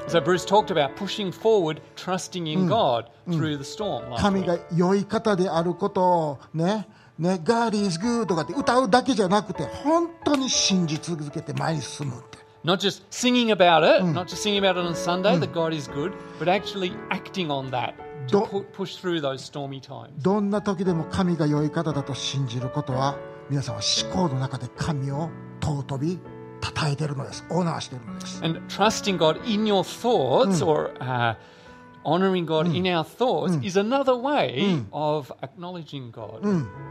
[0.08, 4.10] So Bruce talked about pushing forward, trusting in God through the storm.
[4.10, 6.86] Last 神.が良い方であることをね
[7.18, 12.22] ね God is good とかって歌うだけじゃなくて本当に信じ続けて前に進む
[12.64, 15.88] Not just singing about it, not just singing about it on Sunday that God is
[15.88, 17.94] good, but actually acting on that
[18.28, 20.12] to push through those stormy times.
[20.22, 23.18] どんな時でも神が良い方だと信じることは
[23.50, 25.28] 皆さんは思考の中で神を
[25.60, 26.20] 尊び
[26.62, 31.34] 称えているのですオーナーしているのです And trusting God in your thoughts or uh,
[32.04, 36.42] honoring God in our thoughts is another way of acknowledging God,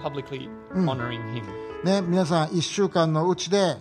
[0.01, 1.45] publicly honoring Him.
[1.83, 3.77] ね、皆さん1週間のうちで、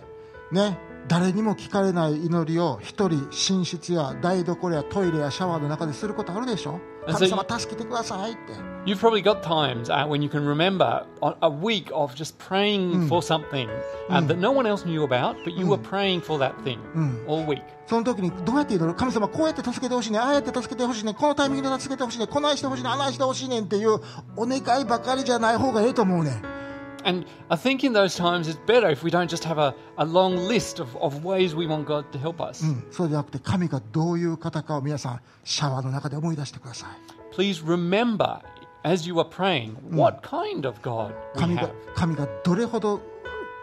[0.51, 0.77] ね、
[1.07, 6.79] 誰にも聞かれない祈りを一人寝室や台所やトイレやシャワーの中ですることあるでしょ？
[7.07, 8.53] あ神様助けてくださいって。
[8.85, 13.67] You've probably got times uh, when you can remember a, week of just praying for something
[14.09, 16.79] uh, that no one else knew about, but you were praying for that thing
[17.27, 17.61] all week.
[17.87, 18.95] その時にどうやって祈る？
[18.95, 20.19] 神様こうやって助けてほしいね。
[20.19, 21.13] ああやって助けてほしいね。
[21.13, 22.27] このタイミングで助けてほしいね。
[22.27, 22.89] こないしてほしいね。
[22.89, 23.99] あないしてほしいねんっていう
[24.35, 26.60] お願いばかりじゃない方がええと思うねん
[27.04, 30.04] And I think in those times it's better if we don't just have a, a
[30.04, 32.64] long list of, of ways we want God to help us.
[32.64, 38.40] うんそうじゃなくて神がどういう方かを皆さんシャワーの中で思い出してください Please remember
[38.82, 41.70] as you are praying what kind of God we 神が have.
[41.94, 43.00] 神がどれほど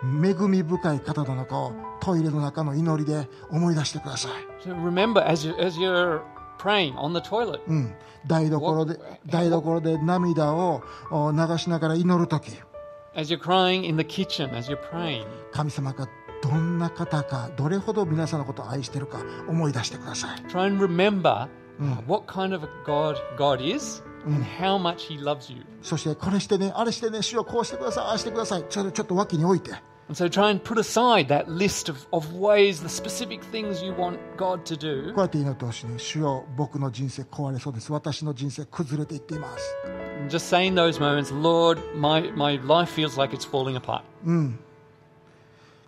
[0.04, 4.32] 恵み深い方なのかをトイレの中の祈りで思い出してください
[4.66, 6.22] So remember as, you, as you're
[6.58, 7.94] praying on the toilet, うん、
[8.26, 12.52] 台所で台所で涙をお流しながら祈る時
[13.15, 15.25] as you're crying in the kitchen, as you're praying.
[15.53, 16.09] 神様が
[16.43, 21.49] どんな方かどれほど皆さんのことを愛しているか思い出してください Try and remember
[21.81, 25.65] uh, what kind of a God God is and how much He loves you.
[25.83, 29.73] そしてこれしてねあれしてね主よこうしてくださいああしてくださいそれをちょっと脇に置いて
[30.10, 33.94] And so try and put aside that list of, of ways, the specific things you
[33.94, 39.76] want God to do, こうやって祈ってほしいね主よ僕の人生壊れそうです私の人生崩れていっています
[40.20, 44.04] and just say in those moments, Lord, my, my life feels like it's falling apart.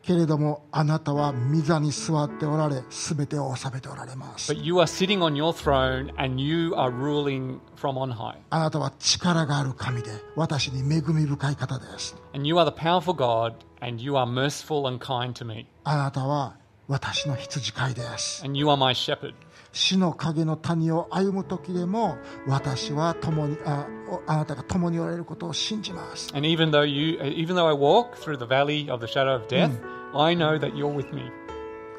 [0.03, 8.36] けれどもあなたは御座に座っておられ全てを治めておられます But you are sitting on your throne and you are ruling from on high.
[8.51, 15.66] あなたは力がある神で私に恵み深い方です And you are the powerful God and you are merciful and kind to me.
[15.84, 16.57] あなたは
[16.88, 19.34] 私の羊飼いです And you are my shepherd.
[19.72, 29.36] 死の影の谷を歩む時でも私は共にあおあなたが共におられることを信じます And even though you even though I walk through the valley of the shadow
[29.36, 29.70] of death,
[30.12, 31.30] I know that you're with me.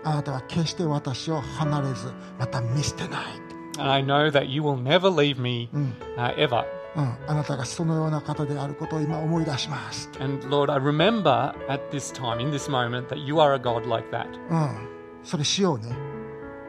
[0.03, 3.21] あなたは決して私を離れずまた見捨てない、
[3.77, 5.69] And I know that you will never leave me
[6.17, 6.65] uh, ever.
[6.93, 13.87] うん、あなたがそのような方であることを今思い出します、And Lord, I remember at this time, in this moment, that you are a God
[13.87, 14.27] like that.
[14.49, 14.89] うん、
[15.23, 16.10] それしようね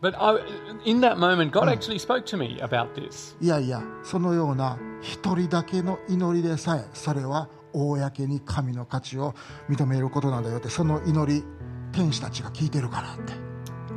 [0.00, 0.40] But I,
[0.84, 3.36] in that moment, God actually spoke to me about this.
[3.40, 9.34] いやいやそのような一人だけの祈りでさえそれは公に神の価値を
[9.70, 11.44] 認めることなんだよってその祈り
[11.92, 13.32] 天使たちが聞いてるからって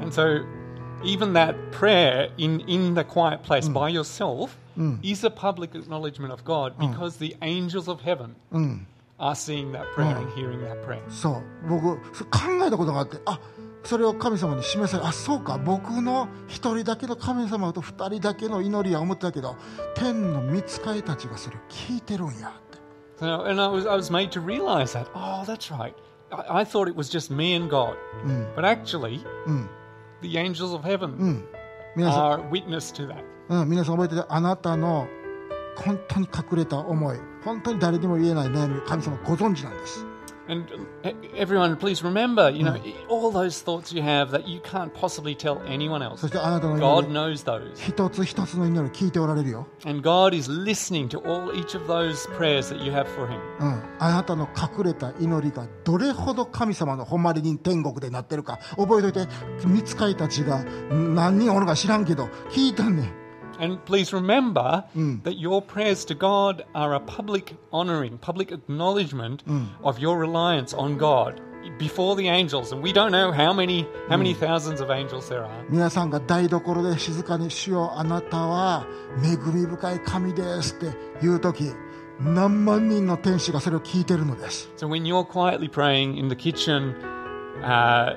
[0.02, 0.46] And so,
[1.04, 4.58] even that prayer in, in the quiet place by yourself
[5.02, 8.36] is a public acknowledgement of God because the angels of heaven
[9.20, 11.02] are seeing that prayer and hearing that prayer.
[11.10, 13.40] そう僕そ考えたことがあってあ
[13.85, 19.57] それを神様に示されあそうか僕の一人だけの神様と二人だけの祈りは思ってたけど
[19.95, 22.71] 天の御使いたちがそれを聞いてるんやって
[23.21, 25.95] So, and I was, I was made to realize that, oh, that's right.
[26.33, 27.95] I, I thought it was just me and God.
[28.57, 29.23] But actually,
[30.23, 31.45] the angels of heaven
[31.97, 33.23] 皆さん are witness to that.
[33.51, 35.07] うん、皆さん覚えててあなたの
[35.77, 40.07] 本当に隠れた思い本当に誰にも言えない悩みを神様ご存知なんです
[40.51, 40.67] And
[41.05, 42.77] uh, everyone, please remember, you know,
[43.09, 46.23] all those thoughts you have that you can't possibly tell anyone else.
[46.23, 47.73] そしてあなたの God 祈り knows those.
[47.77, 53.39] 一つ一つの祈り聞いておられるよ、And God is listening to all each of those prayers that you have for Him.
[53.61, 59.33] うん、あなたの隠れた祈りがどれほど神様の誉れに天国でなってるか覚えといて
[59.65, 63.20] 見つかいたちが何人おるか知らんけど聞いたんねん
[63.60, 64.84] And please remember
[65.24, 69.44] that your prayers to God are a public honoring, public acknowledgement
[69.84, 71.40] of your reliance on God
[71.80, 72.72] before the angels.
[72.74, 75.66] And we don't know how many how many thousands of angels there are.
[75.70, 78.86] 皆さんが台所で静かに「主よあなたは
[79.24, 81.72] 恵み深い神です」って言う時
[82.20, 86.94] 何万人の天使がそれを聞いてるのです So when you're quietly praying in the kitchen
[87.64, 88.16] uh,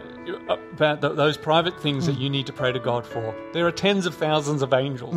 [0.77, 3.73] about th- those private things that you need to pray to God for, there are
[3.73, 5.15] tens of thousands of angels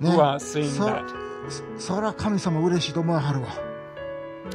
[0.00, 1.04] ね who are seeing そ that.
[1.78, 3.48] そそら神様嬉しいと思わはるわ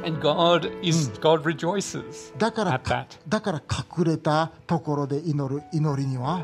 [0.03, 3.05] And God is God rejoices だから at that.
[3.27, 3.61] だから
[3.97, 6.43] 隠れたところで祈る祈りには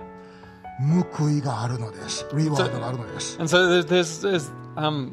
[1.19, 5.11] 報いがあるのですリワードがあるのです And so there's there's, there's um,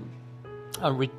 [0.80, 1.10] a re-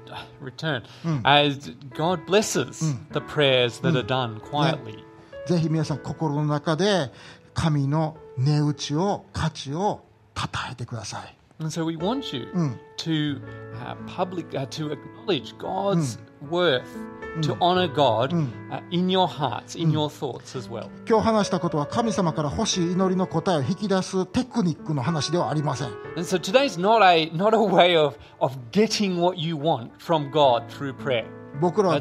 [0.42, 0.84] return
[1.26, 5.03] as God blesses the prayers that are done quietly.
[5.47, 7.11] ぜひ皆さん心の中で
[7.53, 10.05] 神の値打ちを価値を
[10.37, 12.49] 称えてください And so we want you
[12.97, 13.41] to
[13.81, 16.19] uh, public uh, to acknowledge God's
[16.51, 16.83] worth,
[17.43, 20.91] to honor God uh, in your hearts, in your thoughts as well.
[21.09, 29.91] 今日話したことは神様から欲しい祈りの答えを引き出すテクニックの話ではありません And so today's not a not a way of of getting what you want
[29.99, 31.25] from God through prayer.
[31.61, 32.01] 僕らは.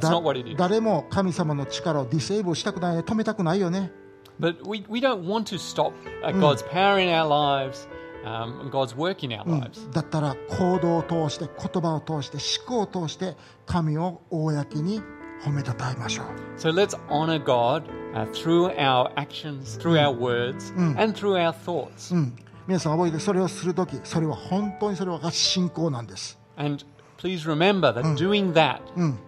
[0.58, 3.92] 誰も神様の力をディセーブルしたくないね止めたくないよね
[4.40, 5.94] But we, we don't want to stop
[6.24, 7.88] uh, God's power in our lives,
[8.26, 9.88] um, God's work in our lives.
[9.92, 12.38] だったら行動を通して言葉を通して
[12.68, 13.36] 思考を通して
[13.68, 15.02] 神を公に
[15.46, 16.26] 褒めたたえましょう
[16.58, 17.84] So let's honor God
[18.16, 22.12] uh, through our actions, through our words, and through our thoughts.
[22.16, 22.36] うん、
[22.66, 26.84] 皆さん覚えてそれをするときそれは本当にそれが信仰なんです And
[27.24, 28.82] please remember that doing that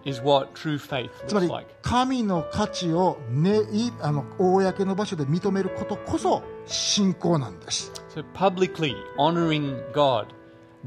[0.04, 1.66] is what true faith つま looks り like.
[1.80, 10.26] 神の価値を、ね、いあの公の場所で認めることこそ信仰なんです So publicly honoring God,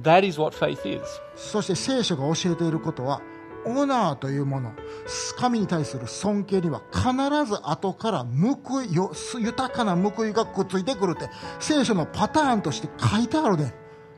[0.04, 1.02] that is what faith is.
[1.36, 3.22] そして聖書が教えていることは
[3.66, 4.72] オナーというもの
[5.36, 7.12] 神に対する尊敬には必
[7.46, 11.30] ず後から報いよ豊かな報いがくっついてくるって
[11.60, 13.74] 聖書のパターンとして書いてあるね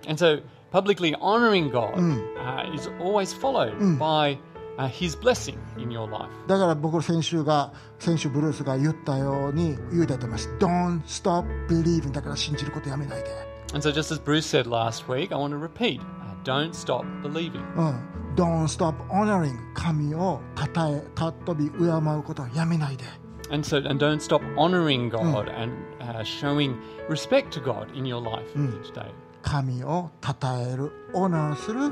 [0.08, 4.39] And so publicly honoring God uh, is always followed by
[4.79, 6.29] uh, His blessing in your life.
[6.47, 13.31] だから僕先週が先週ブルースが言ったように言うたいと思います Don't stop believing だから信じることやめないで
[13.75, 16.05] And so, just as Bruce said last week, I want to repeat uh,
[16.45, 17.62] don't stop believing.
[17.77, 18.01] うん
[18.37, 23.05] Don't stop honoring 神をたたえ尊び敬うことをやめないで
[23.51, 26.75] And so, and don't stop honoring God and uh, showing
[27.09, 29.11] respect to God in your life each day.
[29.42, 31.92] 神をたたえるオナーする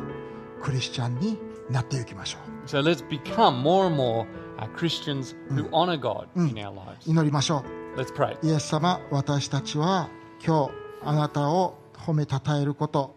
[0.61, 1.37] クリスチャンに
[1.69, 4.25] なっていきましょう So let's become more and more
[4.57, 7.09] uh, Christians who honor God in our lives.
[7.09, 7.63] 祈りましょ
[7.95, 8.37] Let's pray.
[8.43, 10.09] うイエス様私たちは
[10.45, 10.71] 今日
[11.03, 13.15] あなたを褒めたたえること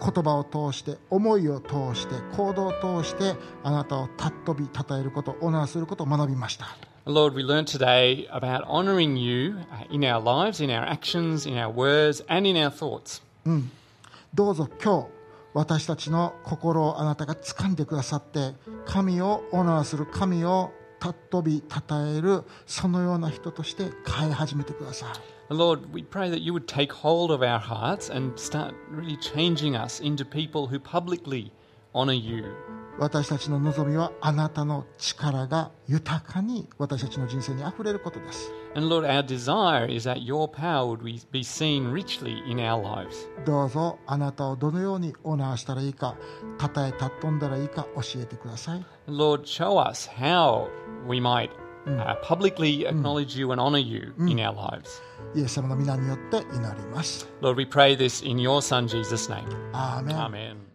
[0.00, 6.66] 言葉を通して思いを通して行動を通してあなたを尊びたたえることオナーすることを学びました
[7.06, 11.56] Lord, we learned today about honoring you uh, in our lives, in our actions, in
[11.56, 13.22] our words, and in our thoughts.
[13.46, 13.70] うん
[14.32, 15.08] どうぞ今日
[15.54, 20.70] 私たちの心をあなたが掴んでくださって神をオナーする神を
[21.00, 29.74] 尊び称えるそのような人として変え始めてください Lord, we pray that you would take hold of our hearts and start really changing
[29.74, 31.50] us into people who publicly
[31.92, 32.44] honor you.
[33.00, 42.58] 私たちの望みはあなたの力が豊かに私たちの人生にあふれることです And Lord, our desire is that your power would be- be seen richly in
[42.58, 43.26] our lives.
[43.44, 46.14] どうぞあなたをどのようにオナーしたらいいか
[46.58, 50.68] たたえ尊んだらいいか教えてください Lord, show us how
[51.08, 51.50] we might
[51.86, 55.02] uh, publicly acknowledge you and honor you in our lives.
[55.34, 59.46] イエス様の皆によって祈ります Lord, we pray this in your Son Jesus' name.
[59.72, 60.69] アーメン Amen.